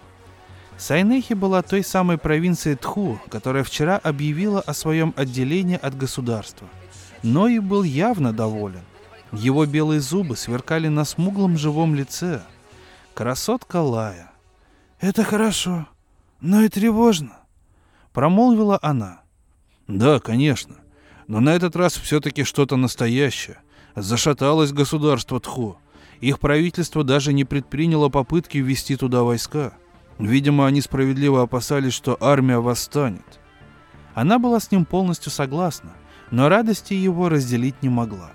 [0.79, 6.67] Сайнехи была той самой провинцией Тху, которая вчера объявила о своем отделении от государства–
[7.23, 8.83] но и был явно доволен.
[9.33, 12.43] Его белые зубы сверкали на смуглом живом лице.
[13.15, 14.31] Красотка Лая.
[15.01, 15.87] «Это хорошо,
[16.41, 17.39] но и тревожно»,—
[18.13, 19.23] промолвила она.
[19.89, 20.77] «Да, конечно.
[21.27, 23.59] Но на этот раз все-таки что-то настоящее.
[23.95, 25.77] Зашаталось государство Тху.
[26.21, 29.75] Их правительство даже не предприняло попытки ввести туда войска.
[30.19, 33.41] Видимо, они справедливо опасались, что армия восстанет.
[34.15, 35.95] Она была с ним полностью согласна
[36.33, 38.31] но радости его разделить не могла.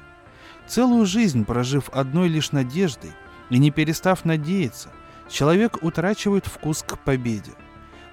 [0.67, 3.11] Целую жизнь прожив одной лишь надеждой
[3.49, 4.89] и не перестав надеяться,
[5.29, 7.51] человек утрачивает вкус к победе.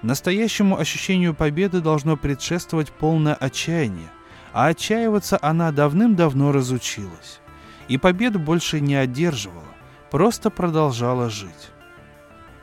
[0.05, 4.11] Настоящему ощущению победы должно предшествовать полное отчаяние,
[4.53, 7.39] а отчаиваться она давным-давно разучилась.
[7.87, 9.65] И победу больше не одерживала,
[10.11, 11.71] просто продолжала жить.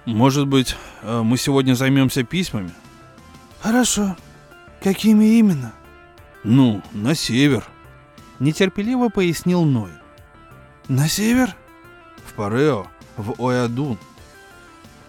[0.05, 2.71] «Может быть, э, мы сегодня займемся письмами?»
[3.61, 4.17] «Хорошо.
[4.81, 5.73] Какими именно?»
[6.45, 7.65] «Ну, на север»,—
[8.39, 9.91] нетерпеливо пояснил Ной.
[10.87, 11.57] «На север?»
[12.25, 13.99] «В Парео, в Оядун».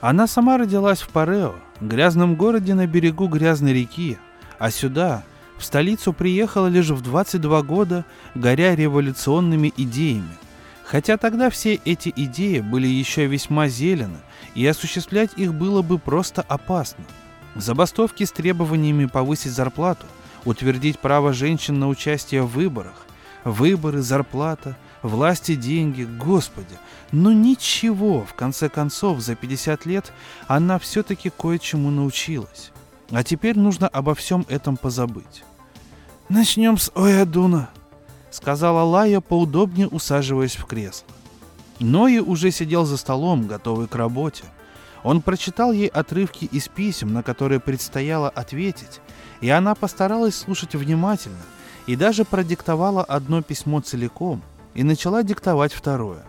[0.02, 1.54] Она сама родилась в Парео,
[1.88, 4.18] грязном городе на берегу грязной реки,
[4.60, 5.24] а сюда,
[5.58, 10.38] в столицу, приехала лишь в 22 года, горя революционными идеями.
[10.84, 14.18] Хотя тогда все эти идеи были еще весьма зелены,
[14.56, 17.06] и осуществлять их было бы просто опасно.
[17.56, 20.06] Забастовки с требованиями повысить зарплату–
[20.46, 23.06] утвердить право женщин на участие в выборах.
[23.44, 26.78] Выборы, зарплата, власти, деньги, господи.
[27.14, 30.12] Но ничего, в конце концов, за 50 лет
[30.48, 32.72] она все-таки кое-чему научилась.
[33.12, 35.44] А теперь нужно обо всем этом позабыть.
[36.28, 37.70] «Начнем с Оядуна»,—
[38.32, 41.06] сказала Лая, поудобнее усаживаясь в кресло.
[41.80, 44.46] Нои уже сидел за столом, готовый к работе.
[45.04, 49.02] Он прочитал ей отрывки из писем, на которые предстояло ответить,
[49.40, 51.44] и она постаралась слушать внимательно
[51.86, 54.42] и даже продиктовала одно письмо целиком
[54.74, 56.24] и начала диктовать второе.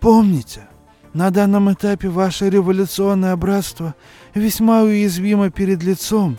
[0.00, 0.68] «Помните,
[1.12, 3.94] на данном этапе ваше революционное братство
[4.34, 6.38] весьма уязвимо перед лицом...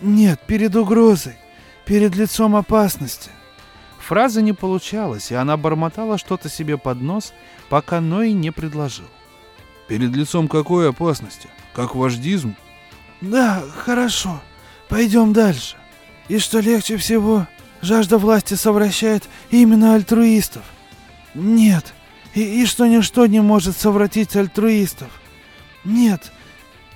[0.00, 1.36] Нет, перед угрозой,
[1.84, 3.30] перед лицом опасности».
[3.98, 7.32] Фраза не получалась, и она бормотала что-то себе под нос,
[7.68, 9.06] пока Ной не предложил.
[9.88, 11.48] «Перед лицом какой опасности?
[11.74, 12.54] Как вождизм?»
[13.20, 14.40] «Да, хорошо.
[14.88, 15.76] Пойдем дальше.
[16.28, 17.48] И что легче всего,
[17.82, 20.62] жажда власти совращает именно альтруистов.
[21.34, 21.92] Нет,
[22.36, 25.08] и, и что ничто не может совратить альтруистов.
[25.84, 26.32] Нет,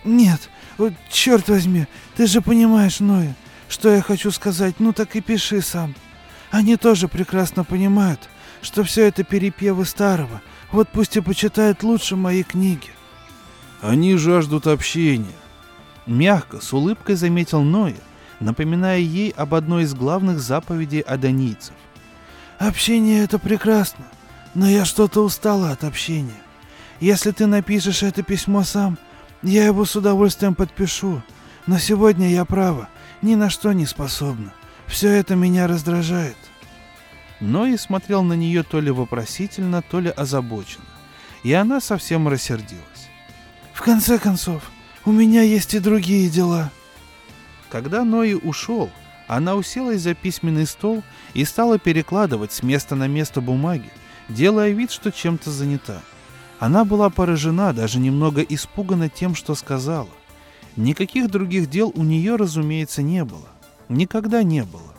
[0.05, 3.35] нет, вот, черт возьми, ты же понимаешь, Ноя,
[3.69, 5.95] что я хочу сказать, ну так и пиши сам.
[6.51, 8.29] Они тоже прекрасно понимают,
[8.61, 12.91] что все это перепевы старого, вот пусть и почитают лучше мои книги.
[13.81, 15.25] Они жаждут общения.
[16.05, 17.97] Мягко, с улыбкой заметил Ноя,
[18.41, 21.75] напоминая ей об одной из главных заповедей адонийцев.
[22.59, 24.05] Общение— это прекрасно,
[24.55, 26.43] но я что-то устала от общения.
[27.01, 28.99] Если ты напишешь это письмо сам,
[29.43, 31.23] я его с удовольствием подпишу.
[31.67, 32.89] Но сегодня я права,
[33.23, 34.53] ни на что не способна.
[34.87, 36.37] Все это меня раздражает.
[37.41, 40.85] Но и смотрел на нее то ли вопросительно, то ли озабоченно.
[41.43, 43.09] И она совсем рассердилась.
[43.73, 44.71] В конце концов,
[45.07, 46.71] у меня есть и другие дела.
[47.71, 48.91] Когда Нои ушел,
[49.27, 53.91] она уселась за письменный стол и стала перекладывать с места на место бумаги,
[54.31, 56.01] делая вид, что чем-то занята.
[56.59, 60.09] Она была поражена, даже немного испугана тем, что сказала.
[60.77, 63.49] Никаких других дел у нее, разумеется, не было.
[63.89, 64.95] Никогда не было.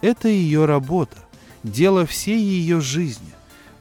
[0.00, 1.16] Это ее работа,
[1.62, 3.32] дело всей ее жизни.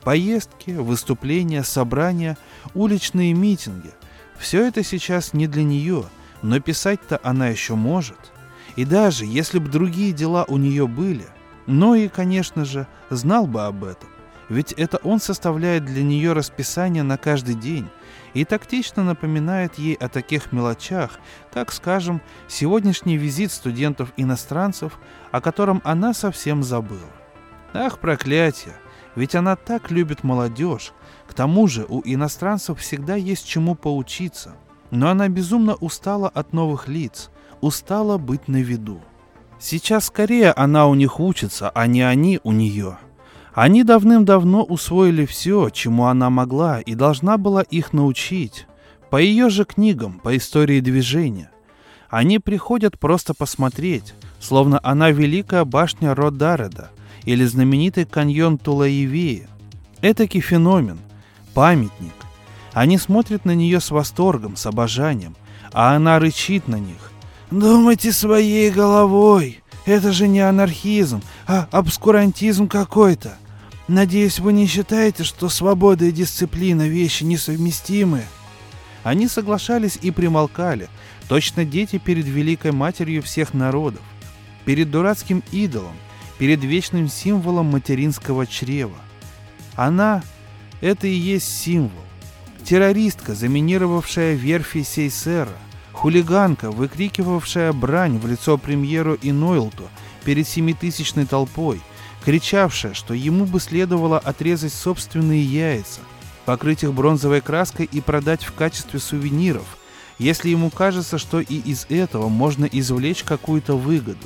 [0.04, 2.38] Поездки, выступления, собрания,
[2.74, 3.92] уличные митинги–
[4.44, 6.04] все это сейчас не для нее,
[6.42, 8.18] но писать-то она еще может.
[8.76, 11.26] И даже если бы другие дела у нее были,
[11.66, 14.10] но и, конечно же, знал бы об этом.
[14.50, 17.88] Ведь это он составляет для нее расписание на каждый день
[18.34, 21.20] и тактично напоминает ей о таких мелочах,
[21.54, 25.00] как, скажем, сегодняшний визит студентов-иностранцев,
[25.32, 27.10] о котором она совсем забыла.
[27.74, 28.74] Ах, проклятие!
[29.16, 30.92] Ведь она так любит молодежь,
[31.28, 34.56] к тому же у иностранцев всегда есть чему поучиться.
[34.90, 37.30] Но она безумно устала от новых лиц,
[37.62, 39.02] устала быть на виду.
[39.60, 42.98] Сейчас скорее она у них учится, а не они у нее.
[43.54, 48.66] Они давным-давно усвоили все, чему она могла и должна была их научить.
[49.12, 51.52] По ее же книгам, по истории движения.
[52.10, 56.90] Они приходят просто посмотреть, словно она великая башня Родареда
[57.26, 59.48] или знаменитый каньон Тулаевея.
[60.02, 60.98] Этакий феномен–
[61.54, 62.14] памятник.
[62.74, 65.36] Они смотрят на нее с восторгом, с обожанием,
[65.72, 67.12] а она рычит на них.
[67.52, 69.62] «Думайте своей головой!
[69.86, 73.38] Это же не анархизм, а обскурантизм какой-то.
[73.88, 78.28] Надеюсь, вы не считаете, что свобода и дисциплина– вещи несовместимые?»
[79.04, 80.88] Они соглашались и примолкали,
[81.28, 84.02] точно дети перед Великой Матерью всех народов,
[84.64, 85.96] перед дурацким идолом,
[86.38, 88.98] перед вечным символом материнского чрева.
[89.76, 90.24] Она
[90.80, 92.04] это и есть символ.
[92.64, 95.52] Террористка, заминировавшая верфи Сейсера,
[95.92, 99.90] хулиганка, выкрикивавшая брань в лицо премьеру и Нойлту
[100.24, 101.82] перед семитысячной толпой,
[102.24, 106.02] кричавшая, что ему бы следовало отрезать собственные яйца,
[106.46, 109.78] покрыть их бронзовой краской и продать в качестве сувениров,
[110.20, 114.26] если ему кажется, что и из этого можно извлечь какую-то выгоду.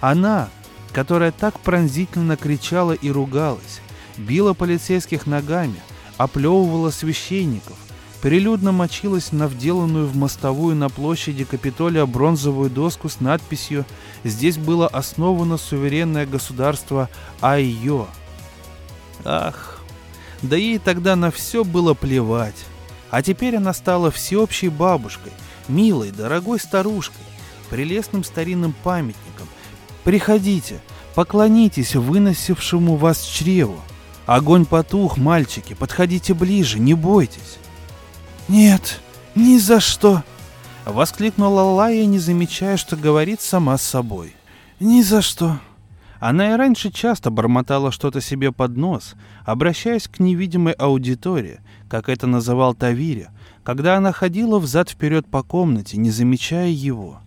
[0.00, 0.48] Она,
[0.92, 3.80] которая так пронзительно кричала и ругалась,
[4.16, 5.80] била полицейских ногами,
[6.18, 7.76] оплевывала священников,
[8.20, 13.84] прилюдно мочилась на вделанную в мостовую на площади Капитолия бронзовую доску с надписью
[14.24, 17.08] «Здесь было основано суверенное государство
[17.40, 18.06] Айо».
[19.24, 19.80] Ах,
[20.42, 22.56] да ей тогда на все было плевать.
[23.10, 25.32] А теперь она стала всеобщей бабушкой,
[25.68, 27.24] милой, дорогой старушкой,
[27.68, 29.48] прелестным старинным памятником.
[30.04, 30.80] Приходите,
[31.14, 33.80] поклонитесь выносившему вас чреву.
[34.26, 37.58] Огонь потух, мальчики, подходите ближе, не бойтесь.
[38.50, 39.00] Нет,
[39.36, 40.24] ни за что,
[40.84, 44.34] воскликнула Лая, не замечая, что говорит сама с собой.
[44.80, 45.60] Ни за что.
[46.18, 52.26] Она и раньше часто бормотала что-то себе под нос, обращаясь к невидимой аудитории, как это
[52.26, 53.30] называл Тавире,
[53.62, 57.20] когда она ходила взад-вперед по комнате, не замечая его.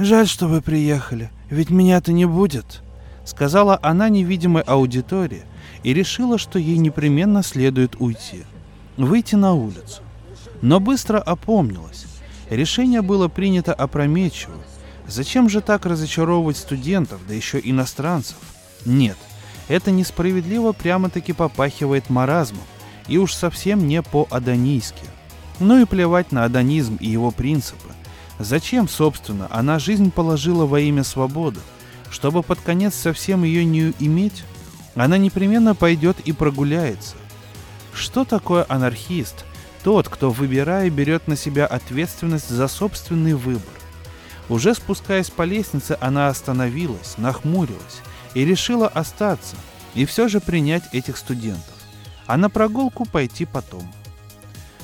[0.00, 2.82] «Жаль, что вы приехали, ведь меня-то не будет»,—
[3.24, 5.44] сказала она невидимой аудитории,
[5.84, 8.42] и решила, что ей непременно следует уйти,
[8.96, 10.02] выйти на улицу.
[10.62, 12.06] Но быстро опомнилась.
[12.50, 14.54] Решение было принято опрометчиво.
[15.06, 18.36] Зачем же так разочаровывать студентов, да еще иностранцев?
[18.84, 19.16] Нет,
[19.68, 22.64] это несправедливо прямо-таки попахивает маразмом,
[23.08, 25.04] и уж совсем не по-адонийски.
[25.60, 27.88] Ну и плевать на адонизм и его принципы.
[28.38, 31.60] Зачем, собственно, она жизнь положила во имя свободы?
[32.10, 34.44] Чтобы под конец совсем ее не иметь?
[34.96, 37.16] она непременно пойдет и прогуляется.
[37.92, 39.44] Что такое анархист?
[39.86, 43.62] Тот, кто, выбирая, берет на себя ответственность за собственный выбор.
[44.48, 48.00] Уже спускаясь по лестнице, она остановилась, нахмурилась
[48.34, 49.54] и решила остаться
[49.94, 51.72] и все же принять этих студентов,
[52.26, 53.88] а на прогулку пойти потом.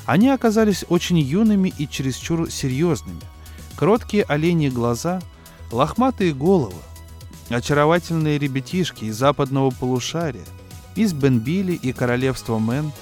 [0.07, 3.23] Они оказались очень юными и чересчур серьезными.
[3.75, 5.21] Кроткие оленьи глаза,
[5.73, 6.81] лохматые головы,
[7.49, 10.45] очаровательные ребятишки из западного полушария,
[10.95, 12.95] из Бенбили и королевства Мент,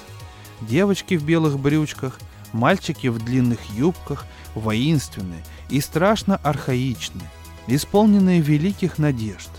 [0.61, 2.19] девочки в белых брючках,
[2.53, 7.29] мальчики в длинных юбках, воинственные и страшно архаичные,
[7.67, 9.49] исполненные великих надежд.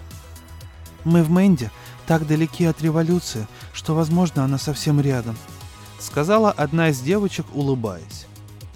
[1.04, 1.70] Мы в Мэнде
[2.06, 5.36] так далеки от революции, что, возможно, она совсем рядом»,—
[5.98, 8.26] сказала одна из девочек, улыбаясь.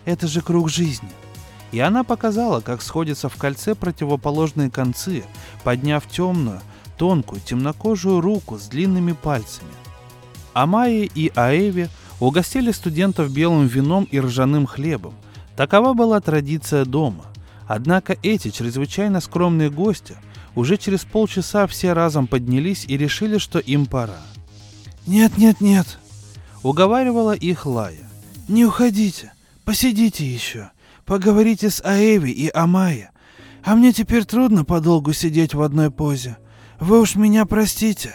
[0.05, 1.11] «Это же круг жизни».
[1.73, 5.25] И она показала, как сходятся в кольце противоположные концы,
[5.65, 6.61] подняв темную,
[6.97, 9.73] тонкую, темнокожую руку с длинными пальцами.
[10.55, 11.91] Амайя и Аэви
[12.21, 15.15] угостили студентов белым вином и ржаным хлебом.
[15.57, 17.25] Такова была традиция дома.
[17.67, 20.17] Однако эти чрезвычайно скромные гости
[20.55, 24.21] уже через полчаса все разом поднялись и решили, что им пора.
[25.07, 25.99] «Нет, нет, нет»,—
[26.63, 28.09] уговаривала их Лая.
[28.49, 29.33] «Не уходите,
[29.65, 30.71] посидите еще,
[31.05, 33.11] поговорите с Аэви и Амайя.
[33.65, 36.37] А мне теперь трудно подолгу сидеть в одной позе.
[36.79, 38.15] Вы уж меня простите.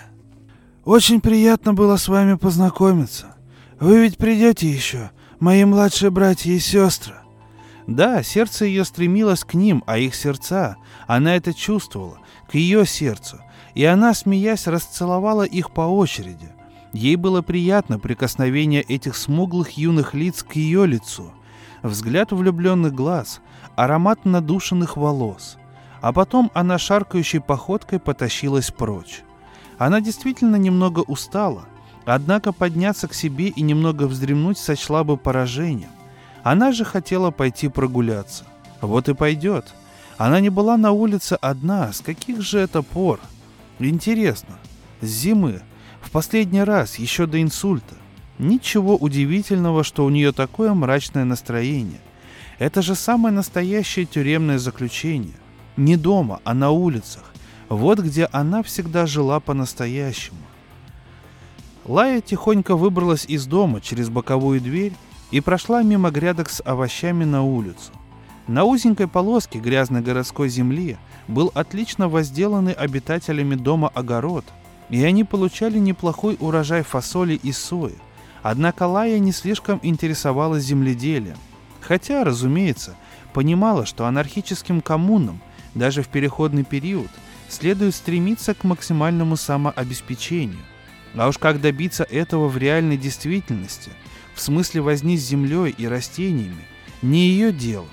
[0.85, 3.35] Очень приятно было с вами познакомиться.
[3.81, 5.09] Вы ведь придете еще,
[5.39, 7.15] мои младшие братья и сестры.
[7.87, 10.77] Да, сердце ее стремилось к ним, а их сердца,
[11.07, 13.39] она это чувствовала, к ее сердцу,
[13.73, 16.51] и она, смеясь, расцеловала их по очереди.
[16.93, 21.33] Ей было приятно прикосновение этих смуглых юных лиц к ее лицу,
[21.81, 23.41] взгляд влюбленных глаз,
[23.75, 25.57] аромат надушенных волос.
[26.01, 29.23] А потом она шаркающей походкой потащилась прочь.
[29.79, 31.65] Она действительно немного устала,
[32.05, 35.89] однако подняться к себе и немного вздремнуть сочла бы поражением.
[36.43, 38.45] Она же хотела пойти прогуляться.
[38.81, 39.73] Вот и пойдет.
[40.17, 41.91] Она не была на улице одна.
[41.93, 43.19] С каких же это пор?
[43.79, 44.55] Интересно.
[45.01, 45.61] С зимы.
[46.01, 47.95] В последний раз, еще до инсульта.
[48.39, 52.01] Ничего удивительного, что у нее такое мрачное настроение.
[52.57, 55.35] Это же самое настоящее тюремное заключение.
[55.77, 57.23] Не дома, а на улицах.
[57.69, 60.40] Вот где она всегда жила по-настоящему.
[61.85, 64.93] Лая тихонько выбралась из дома через боковую дверь
[65.31, 67.91] и прошла мимо грядок с овощами на улицу.
[68.47, 74.45] На узенькой полоске грязной городской земли был отлично возделанный обитателями дома огород,
[74.89, 77.95] и они получали неплохой урожай фасоли и сои.
[78.43, 81.37] Однако Лая не слишком интересовалась земледелием,
[81.79, 82.95] хотя, разумеется,
[83.33, 85.39] понимала, что анархическим коммунам
[85.73, 87.09] даже в переходный период
[87.47, 90.59] следует стремиться к максимальному самообеспечению.
[91.15, 93.91] А уж как добиться этого в реальной действительности,
[94.33, 96.65] в смысле возни с землей и растениями,
[97.01, 97.89] не ее дело.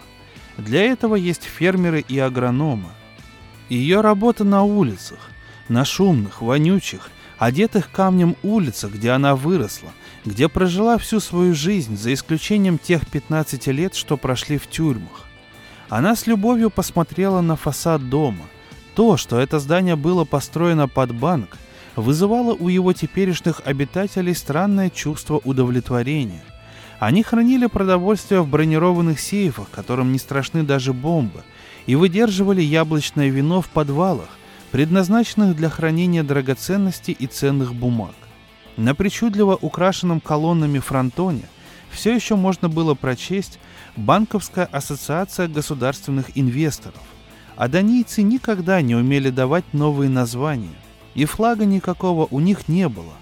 [0.57, 2.89] Для этого есть фермеры и агрономы.
[3.69, 5.31] Ее работа на улицах,
[5.69, 9.91] на шумных, вонючих, одетых камнем улицах, где она выросла,
[10.25, 15.27] где прожила всю свою жизнь, за исключением тех 15 лет, что прошли в тюрьмах.
[15.89, 18.45] Она с любовью посмотрела на фасад дома.
[18.95, 21.57] То, что это здание было построено под банк,
[22.01, 26.43] вызывало у его теперешних обитателей странное чувство удовлетворения.
[27.01, 31.43] Они хранили продовольствие в бронированных сейфах, которым не страшны даже бомбы,
[31.87, 34.29] и выдерживали яблочное вино в подвалах,
[34.71, 38.15] предназначенных для хранения драгоценностей и ценных бумаг.
[38.77, 41.45] На причудливо украшенном колоннами фронтоне
[41.91, 43.59] все еще можно было прочесть
[43.97, 47.03] Банковская ассоциация государственных инвесторов.
[47.57, 50.77] А данийцы никогда не умели давать новые названия,
[51.19, 53.15] и флага никакого у них не было.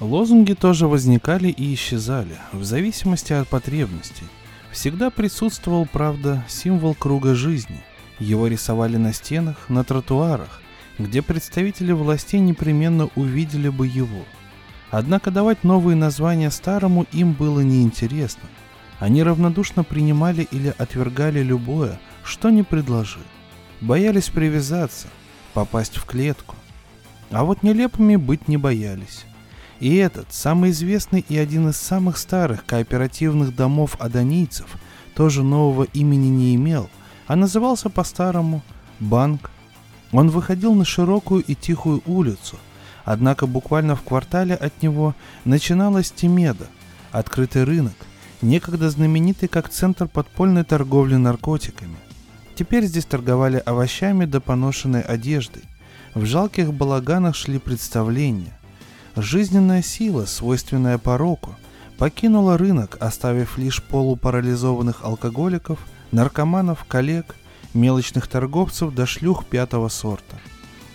[0.00, 4.24] Лозунги тоже возникали и исчезали, в зависимости от потребностей.
[4.72, 7.84] Всегда присутствовал, правда, символ круга жизни.
[8.18, 10.62] Его рисовали на стенах, на тротуарах,
[10.98, 14.24] где представители властей непременно увидели бы его.
[14.90, 18.48] Однако давать новые названия старому им было неинтересно–
[19.04, 23.20] они равнодушно принимали или отвергали любое, что не предложи.
[23.82, 25.08] Боялись привязаться,
[25.52, 26.54] попасть в клетку.
[27.34, 29.24] А вот нелепыми быть не боялись.
[29.80, 34.66] И этот, самый известный и один из самых старых кооперативных домов адонийцев,
[35.14, 36.88] тоже нового имени не имел,
[37.26, 38.62] а назывался по-старому
[39.00, 39.50] «Банк».
[40.12, 42.56] Он выходил на широкую и тихую улицу,
[43.04, 45.14] однако буквально в квартале от него
[45.44, 46.68] начиналась Тимеда,
[47.10, 47.96] открытый рынок–
[48.42, 51.96] некогда знаменитый как центр подпольной торговли наркотиками.
[52.54, 55.62] Теперь здесь торговали овощами да поношенной одеждой.
[56.14, 58.56] В жалких балаганах шли представления.
[59.16, 61.56] Жизненная сила, свойственная пороку,
[61.98, 65.80] покинула рынок, оставив лишь полупарализованных алкоголиков,
[66.12, 67.34] наркоманов, коллег,
[67.74, 70.38] мелочных торговцев до шлюх пятого сорта.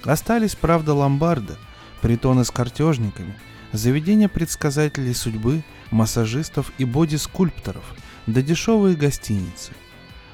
[0.05, 1.55] Остались, правда, ломбарды,
[2.01, 3.35] притоны с картежниками,
[3.73, 7.83] заведения предсказателей судьбы, массажистов и боди-скульпторов,
[8.25, 9.73] да дешевые гостиницы.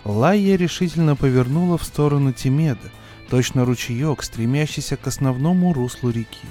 [0.03, 2.91] Лайя решительно повернула в сторону Тимеда,
[3.29, 6.47] точно ручеек, стремящийся к основному руслу реки.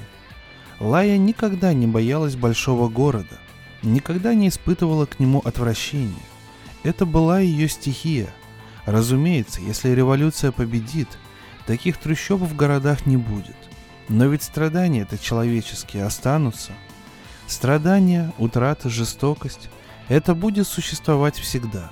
[0.81, 3.39] Лая никогда не боялась большого города,
[3.83, 6.15] никогда не испытывала к нему отвращения.
[6.83, 8.33] Это была ее стихия.
[8.85, 11.09] Разумеется, если революция победит,
[11.67, 13.57] таких трущоб в городах не будет.
[14.09, 16.73] Но ведь страдания это человеческие останутся.
[17.47, 19.71] Страдания, утрата, жестокость–
[20.09, 21.91] это будет существовать всегда.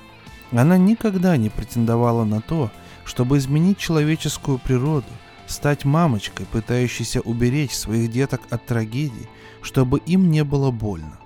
[0.51, 2.71] Она никогда не претендовала на то,
[3.05, 5.07] чтобы изменить человеческую природу,
[5.47, 9.29] стать мамочкой, пытающейся уберечь своих деток от трагедий,
[9.61, 11.19] чтобы им не было больно.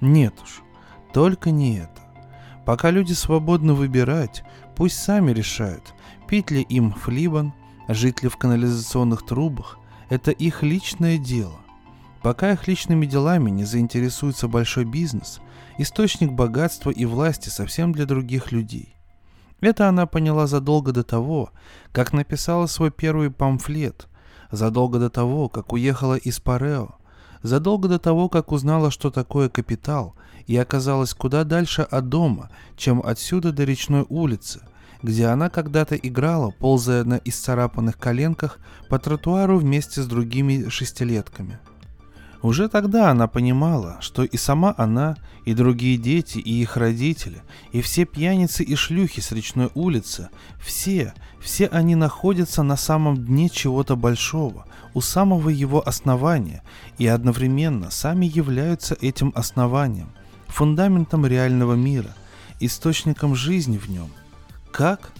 [0.00, 0.62] Нет уж,
[1.12, 2.02] только не это.
[2.64, 4.44] Пока люди свободны выбирать,
[4.76, 5.94] пусть сами решают,
[6.28, 7.52] пить ли им флибан,
[7.88, 9.78] жить ли в канализационных трубах,
[10.08, 11.58] это их личное дело.
[12.22, 15.40] Пока их личными делами не заинтересуется большой бизнес,
[15.78, 18.91] источник богатства и власти совсем для других людей.
[19.62, 21.50] Это она поняла задолго до того,
[21.92, 24.08] как написала свой первый памфлет,
[24.50, 26.96] задолго до того, как уехала из Парео,
[27.42, 30.16] задолго до того, как узнала, что такое капитал,
[30.48, 34.62] и оказалась куда дальше от дома, чем отсюда до речной улицы,
[35.00, 38.58] где она когда-то играла, ползая на исцарапанных коленках
[38.88, 41.60] по тротуару вместе с другими шестилетками–
[42.42, 47.80] уже тогда она понимала, что и сама она, и другие дети, и их родители, и
[47.80, 50.28] все пьяницы и шлюхи с речной улицы,
[50.60, 56.62] все, все они находятся на самом дне чего-то большого, у самого его основания,
[56.98, 60.10] и одновременно сами являются этим основанием,
[60.48, 62.14] фундаментом реального мира,
[62.58, 64.10] источником жизни в нем.
[64.72, 65.12] Как?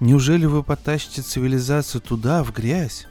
[0.00, 3.06] Неужели вы потащите цивилизацию туда, в грязь?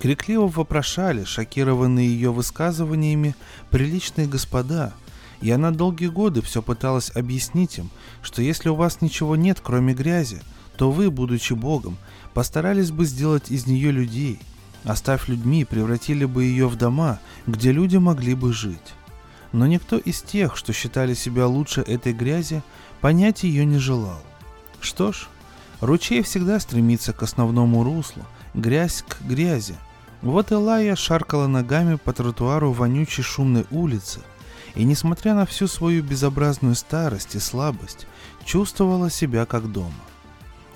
[0.00, 3.34] Крикливо вопрошали, шокированные ее высказываниями,
[3.68, 4.94] приличные господа,
[5.42, 7.90] и она долгие годы все пыталась объяснить им,
[8.22, 10.40] что если у вас ничего нет, кроме грязи,
[10.78, 11.98] то вы, будучи Богом,
[12.32, 14.38] постарались бы сделать из нее людей,
[14.84, 18.78] оставь людьми, превратили бы ее в дома, где люди могли бы жить.
[19.52, 22.62] Но никто из тех, что считали себя лучше этой грязи,
[23.02, 24.22] понять ее не желал.
[24.80, 25.28] Что ж,
[25.82, 28.24] ручей всегда стремится к основному руслу,
[28.54, 29.74] грязь к грязи–
[30.22, 34.20] вот Элая шаркала ногами по тротуару вонючей шумной улицы,
[34.74, 38.06] и, несмотря на всю свою безобразную старость и слабость,
[38.44, 39.92] чувствовала себя как дома.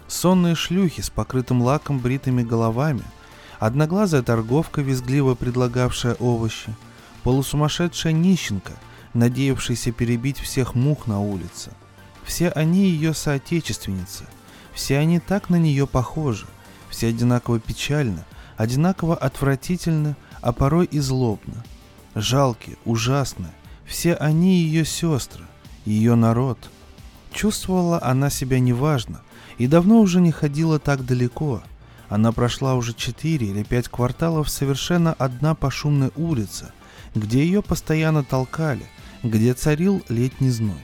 [0.08, 3.04] Сонные шлюхи с покрытым лаком бритыми головами,
[3.58, 6.74] одноглазая торговка, визгливо предлагавшая овощи,
[7.22, 8.72] полусумасшедшая нищенка,
[9.14, 11.70] надеявшаяся перебить всех мух на улице.
[12.24, 14.24] Все они ее соотечественницы,
[14.72, 16.46] все они так на нее похожи,
[16.90, 18.24] все одинаково печально,
[18.56, 21.54] одинаково отвратительны, а порой и злобны.
[22.14, 23.52] Жалкие, ужасные,
[23.84, 25.44] все они ее сестры,
[25.84, 26.58] ее народ.
[27.32, 29.20] Чувствовала она себя неважно
[29.58, 31.62] и давно уже не ходила так далеко.
[32.08, 36.72] Она прошла уже четыре или пять кварталов совершенно одна по шумной улице,
[37.14, 38.86] где ее постоянно толкали,
[39.22, 40.80] где царил летний зной.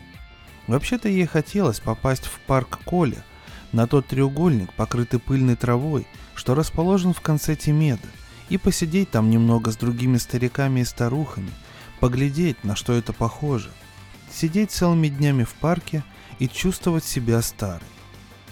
[0.66, 3.24] Вообще-то ей хотелось попасть в парк Коля,
[3.72, 6.06] на тот треугольник, покрытый пыльной травой,
[6.41, 8.09] что расположен в конце Тимеда,
[8.49, 11.51] и посидеть там немного с другими стариками и старухами,
[12.01, 13.68] поглядеть, на что это похоже,
[14.32, 16.03] сидеть целыми днями в парке
[16.38, 17.86] и чувствовать себя старой.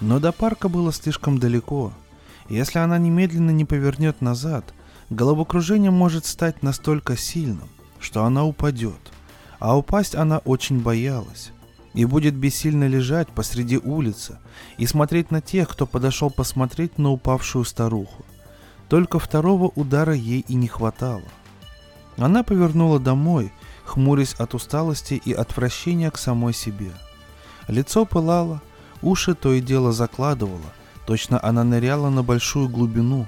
[0.02, 1.94] Но до парка было слишком далеко.
[2.50, 4.74] Если она немедленно не повернет назад,
[5.08, 7.70] головокружение может стать настолько сильным,
[8.00, 9.00] что она упадет.
[9.60, 11.52] А упасть она очень боялась
[11.94, 14.38] и будет бессильно лежать посреди улицы
[14.76, 18.24] и смотреть на тех, кто подошел посмотреть на упавшую старуху.
[18.88, 21.24] Только второго удара ей и не хватало.
[22.16, 23.52] Она повернула домой,
[23.84, 26.92] хмурясь от усталости и отвращения к самой себе.
[27.68, 28.60] Лицо пылало,
[29.02, 30.72] уши то и дело закладывало,
[31.06, 33.26] точно она ныряла на большую глубину.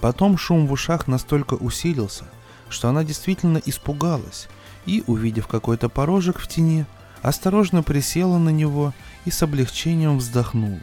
[0.00, 2.24] Потом шум в ушах настолько усилился,
[2.68, 4.48] что она действительно испугалась
[4.86, 6.86] и, увидев какой-то порожек в тени,
[7.22, 8.92] осторожно присела на него
[9.24, 10.80] и с облегчением вздохнула.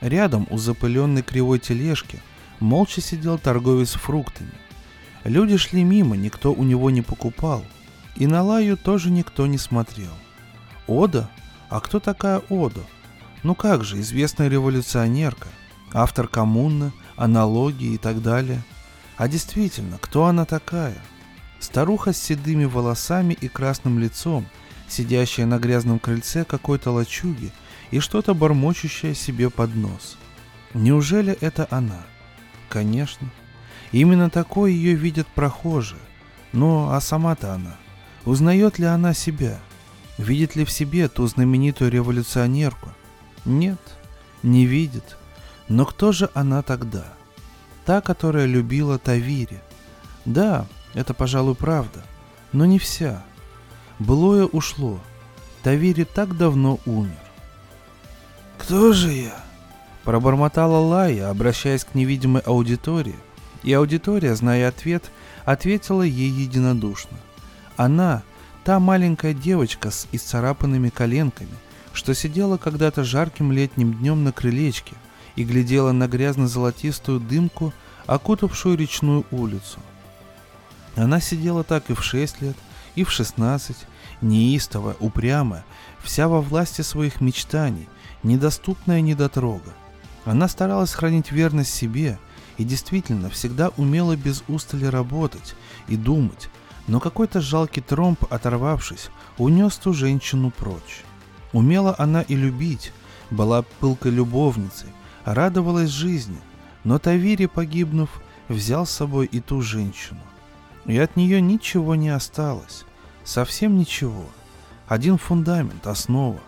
[0.00, 2.20] Рядом у запыленной кривой тележки
[2.58, 4.52] молча сидел торговец фруктами.
[5.24, 7.62] Люди шли мимо, никто у него не покупал,
[8.16, 10.12] и на Лаю тоже никто не смотрел.
[10.86, 11.30] Ода?
[11.68, 12.80] А кто такая Ода?
[13.42, 15.48] Ну как же, известная революционерка,
[15.92, 18.62] автор коммуны, аналогии и так далее.
[19.18, 20.96] А действительно, кто она такая?
[21.58, 24.46] Старуха с седыми волосами и красным лицом–
[24.92, 27.52] сидящая на грязном крыльце какой-то лачуги
[27.90, 30.16] и что-то бормочущее себе под нос.
[30.74, 32.04] Неужели это она?
[32.68, 33.30] Конечно.
[33.92, 36.00] Именно такой ее видят прохожие.
[36.52, 37.76] Но а сама-то она?
[38.24, 39.58] Узнает ли она себя?
[40.18, 42.90] Видит ли в себе ту знаменитую революционерку?
[43.44, 43.80] Нет,
[44.42, 45.16] не видит.
[45.68, 47.04] Но кто же она тогда?
[47.86, 49.60] Та, которая любила Тавири.
[50.24, 52.04] Да, это, пожалуй, правда,
[52.52, 53.24] но не вся.
[54.00, 54.98] Былое ушло.
[55.62, 57.18] Тавири так давно умер.
[58.58, 59.44] «Кто же я?»
[60.04, 63.16] Пробормотала Лая, обращаясь к невидимой аудитории,
[63.62, 65.10] и аудитория, зная ответ,
[65.44, 67.18] ответила ей единодушно.
[67.76, 68.22] Она,
[68.64, 71.54] та маленькая девочка с исцарапанными коленками,
[71.92, 74.94] что сидела когда-то жарким летним днем на крылечке
[75.36, 77.74] и глядела на грязно-золотистую дымку,
[78.06, 79.78] окутавшую речную улицу.
[80.96, 82.56] Она сидела так и в шесть лет,
[82.94, 83.86] и в шестнадцать,
[84.22, 85.64] неистовая, упрямая,
[86.02, 87.88] вся во власти своих мечтаний,
[88.22, 89.72] недоступная недотрога.
[90.24, 92.18] Она старалась хранить верность себе
[92.58, 95.54] и действительно всегда умела без устали работать
[95.88, 96.50] и думать,
[96.86, 101.02] но какой-то жалкий тромб, оторвавшись, унес ту женщину прочь.
[101.52, 102.92] Умела она и любить,
[103.30, 104.88] была пылкой любовницей,
[105.24, 106.38] радовалась жизни,
[106.84, 108.10] но Тавири, погибнув,
[108.48, 110.20] взял с собой и ту женщину.
[110.86, 112.84] И от нее ничего не осталось,
[113.30, 114.26] совсем ничего.
[114.88, 116.40] Один фундамент, основа.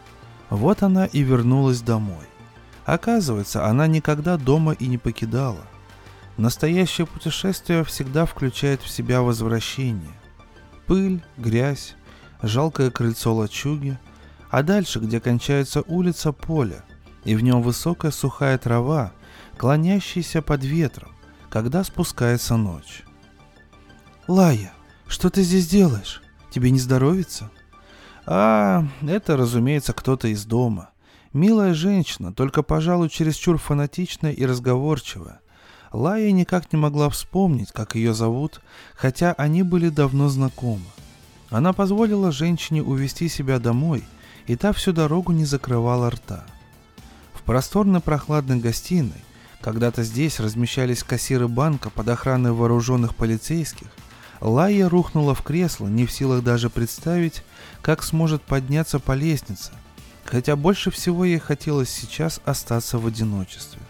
[0.50, 2.26] Вот она и вернулась домой.
[2.84, 5.64] Оказывается, она никогда дома и не покидала.
[6.36, 10.12] Настоящее путешествие всегда включает в себя возвращение.
[10.86, 11.94] Пыль, грязь,
[12.42, 13.98] жалкое крыльцо лачуги,
[14.50, 16.82] а дальше, где кончается улица, поле,
[17.24, 19.12] и в нем высокая сухая трава,
[19.56, 21.14] клонящаяся под ветром,
[21.48, 23.04] когда спускается ночь.
[24.26, 24.72] «Лая,
[25.06, 26.21] что ты здесь делаешь?
[26.52, 27.50] Тебе не здоровится?»
[28.26, 30.90] «А, это, разумеется, кто-то из дома.
[31.32, 35.40] Милая женщина, только, пожалуй, чересчур фанатичная и разговорчивая.
[35.92, 38.60] Лая никак не могла вспомнить, как ее зовут,
[38.94, 40.84] хотя они были давно знакомы.
[41.48, 44.04] Она позволила женщине увести себя домой,
[44.46, 46.44] и та всю дорогу не закрывала рта.
[47.32, 49.24] В просторной прохладной гостиной,
[49.60, 53.88] когда-то здесь размещались кассиры банка под охраной вооруженных полицейских,
[54.42, 57.44] Лая рухнула в кресло, не в силах даже представить,
[57.80, 59.70] как сможет подняться по лестнице,
[60.24, 63.80] хотя больше всего ей хотелось сейчас остаться в одиночестве.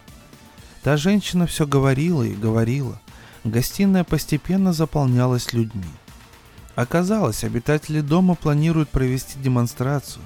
[0.83, 3.01] Та женщина все говорила и говорила.
[3.45, 5.89] Гостиная постепенно заполнялась людьми.
[6.75, 10.23] Оказалось, обитатели дома планируют провести демонстрацию.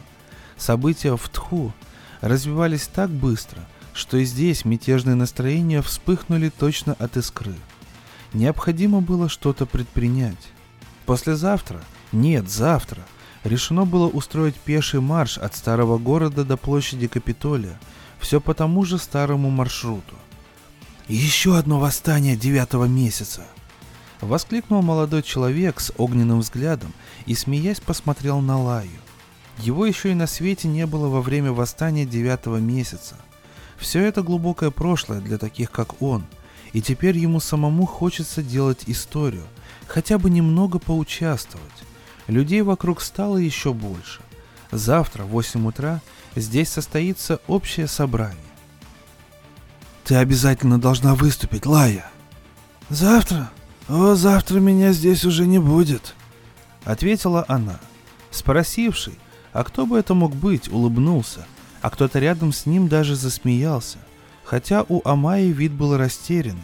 [0.57, 1.73] События в Тху
[2.21, 3.61] развивались так быстро,
[3.93, 7.55] что и здесь мятежные настроения вспыхнули точно от искры.
[8.37, 10.53] Необходимо было что-то предпринять.
[11.07, 11.81] Послезавтра,
[12.13, 13.03] нет, завтра–
[13.47, 17.79] решено было устроить пеший марш от старого города до площади Капитолия,
[18.19, 20.15] все по тому же старому маршруту.
[21.09, 23.47] «Еще одно восстание девятого месяца!»
[24.21, 26.93] Воскликнул молодой человек с огненным взглядом
[27.27, 29.01] и, смеясь, посмотрел на Лаю.
[29.59, 33.17] Его еще и на свете не было во время восстания девятого месяца.
[33.79, 36.25] Все это глубокое прошлое для таких, как он,
[36.73, 39.45] и теперь ему самому хочется делать историю,
[39.87, 41.67] хотя бы немного поучаствовать.
[42.27, 44.21] Людей вокруг стало еще больше.
[44.71, 46.01] Завтра в 8 утра
[46.35, 48.37] здесь состоится общее собрание.
[50.05, 52.11] Ты обязательно должна выступить, Лая.
[52.89, 53.51] Завтра?
[53.89, 56.15] О, завтра меня здесь уже не будет.
[56.85, 57.81] Ответила она.
[58.31, 59.19] Спросивший,
[59.53, 61.47] а кто бы это мог быть, улыбнулся,
[61.81, 63.99] а кто-то рядом с ним даже засмеялся,
[64.47, 66.61] хотя у Амаи вид был растерянный.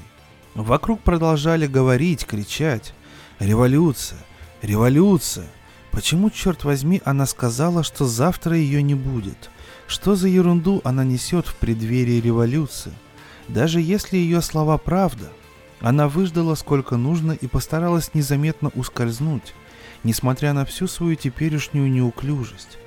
[0.55, 2.95] Вокруг продолжали говорить, кричать.
[3.41, 4.21] Революция,
[4.63, 5.47] Революция!
[5.91, 9.51] Почему, черт возьми, она сказала, что завтра ее не будет?
[9.89, 12.93] Что за ерунду она несет в преддверии революции?
[13.49, 15.33] Даже если ее слова правда,
[15.81, 19.55] она выждала сколько нужно и постаралась незаметно ускользнуть,
[20.05, 22.79] несмотря на всю свою теперешнюю неуклюжесть.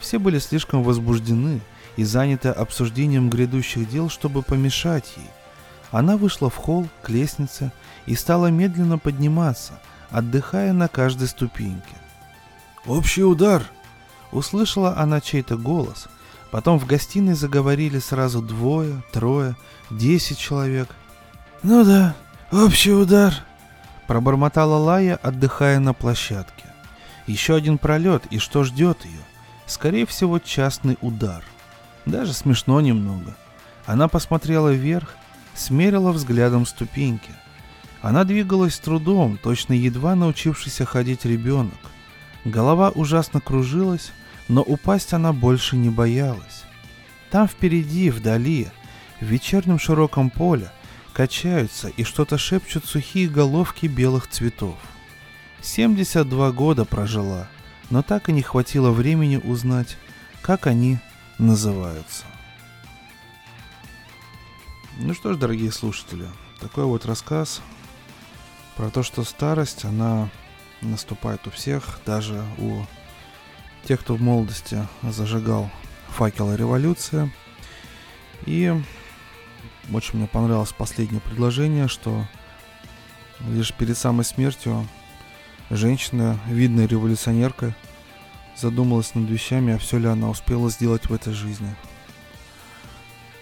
[0.00, 1.60] Все были слишком возбуждены
[1.98, 5.28] и заняты обсуждением грядущих дел, чтобы помешать ей.
[5.90, 7.72] Она вышла в холл к лестнице
[8.06, 9.74] и стала медленно подниматься–
[10.10, 11.96] отдыхая на каждой ступеньке.
[12.86, 13.62] «Общий удар!»
[14.30, 16.06] Услышала она чей-то голос.
[16.50, 19.56] Потом в гостиной заговорили сразу двое, трое,
[19.90, 20.88] десять человек.
[21.62, 22.14] «Ну да,
[22.52, 23.34] общий удар!»
[24.06, 26.64] Пробормотала Лая, отдыхая на площадке.
[27.26, 29.20] Еще один пролет, и что ждет ее?
[29.66, 31.42] Скорее всего, частный удар.
[32.08, 33.36] Даже смешно немного.
[33.86, 35.14] Она посмотрела вверх,
[35.54, 37.32] смерила взглядом ступеньки–
[38.00, 41.74] она двигалась с трудом, точно едва научившийся ходить ребенок.
[42.44, 44.12] Голова ужасно кружилась,
[44.48, 46.64] но упасть она больше не боялась.
[47.30, 48.68] Там впереди, вдали,
[49.20, 50.70] В вечернем широком поле
[51.12, 54.76] качаются и что-то шепчут сухие головки белых цветов.
[55.60, 57.48] 72 года прожила,
[57.90, 59.96] но так и не хватило времени узнать,
[60.40, 61.00] как они
[61.38, 62.24] называются.
[64.98, 66.26] Ну что ж, дорогие слушатели,
[66.60, 67.62] такой вот рассказ
[68.76, 70.28] про то, что старость, она
[70.80, 72.84] наступает у всех, даже у
[73.84, 75.70] тех, кто в молодости зажигал
[76.08, 77.32] факелы революции.
[78.44, 78.72] И
[79.92, 82.26] очень мне понравилось последнее предложение, что
[83.48, 84.86] лишь перед самой смертью
[85.70, 87.74] женщина, видная революционерка,
[88.60, 91.74] задумалась над вещами, а все ли она успела сделать в этой жизни.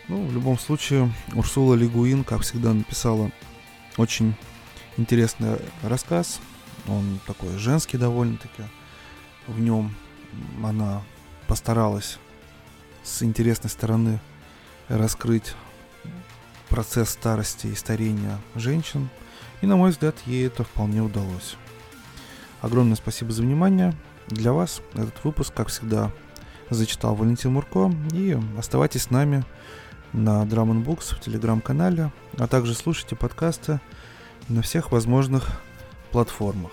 [0.09, 3.31] Ну, в любом случае, Урсула Лигуин, как всегда, написала
[3.97, 4.35] очень
[4.97, 6.41] интересный рассказ.
[6.87, 8.63] Он такой женский довольно-таки.
[9.47, 9.95] В нем
[10.63, 11.03] она
[11.49, 12.19] постаралась
[13.03, 14.21] с интересной стороны
[14.89, 15.55] раскрыть
[16.69, 19.09] процесс старости и старения женщин.
[19.61, 21.57] И, на мой взгляд, ей это вполне удалось.
[22.61, 23.95] Огромное спасибо за внимание.
[24.29, 26.11] Для вас этот выпуск, как всегда,
[26.71, 27.93] зачитал Валентин Мурко.
[28.13, 29.45] И оставайтесь с нами
[30.13, 33.81] на Drum Books в телеграм-канале, а также слушайте подкасты
[34.49, 35.61] на всех возможных
[36.11, 36.73] платформах.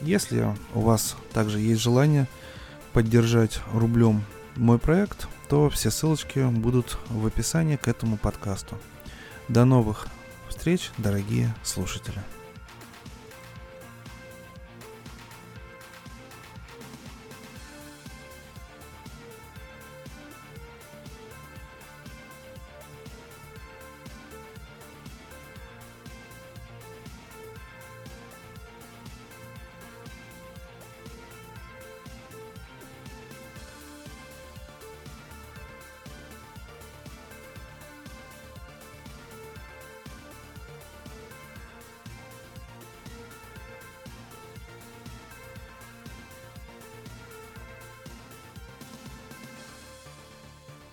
[0.00, 2.26] Если у вас также есть желание
[2.92, 4.24] поддержать рублем
[4.56, 8.78] мой проект, то все ссылочки будут в описании к этому подкасту.
[9.48, 10.06] До новых
[10.48, 12.20] встреч, дорогие слушатели!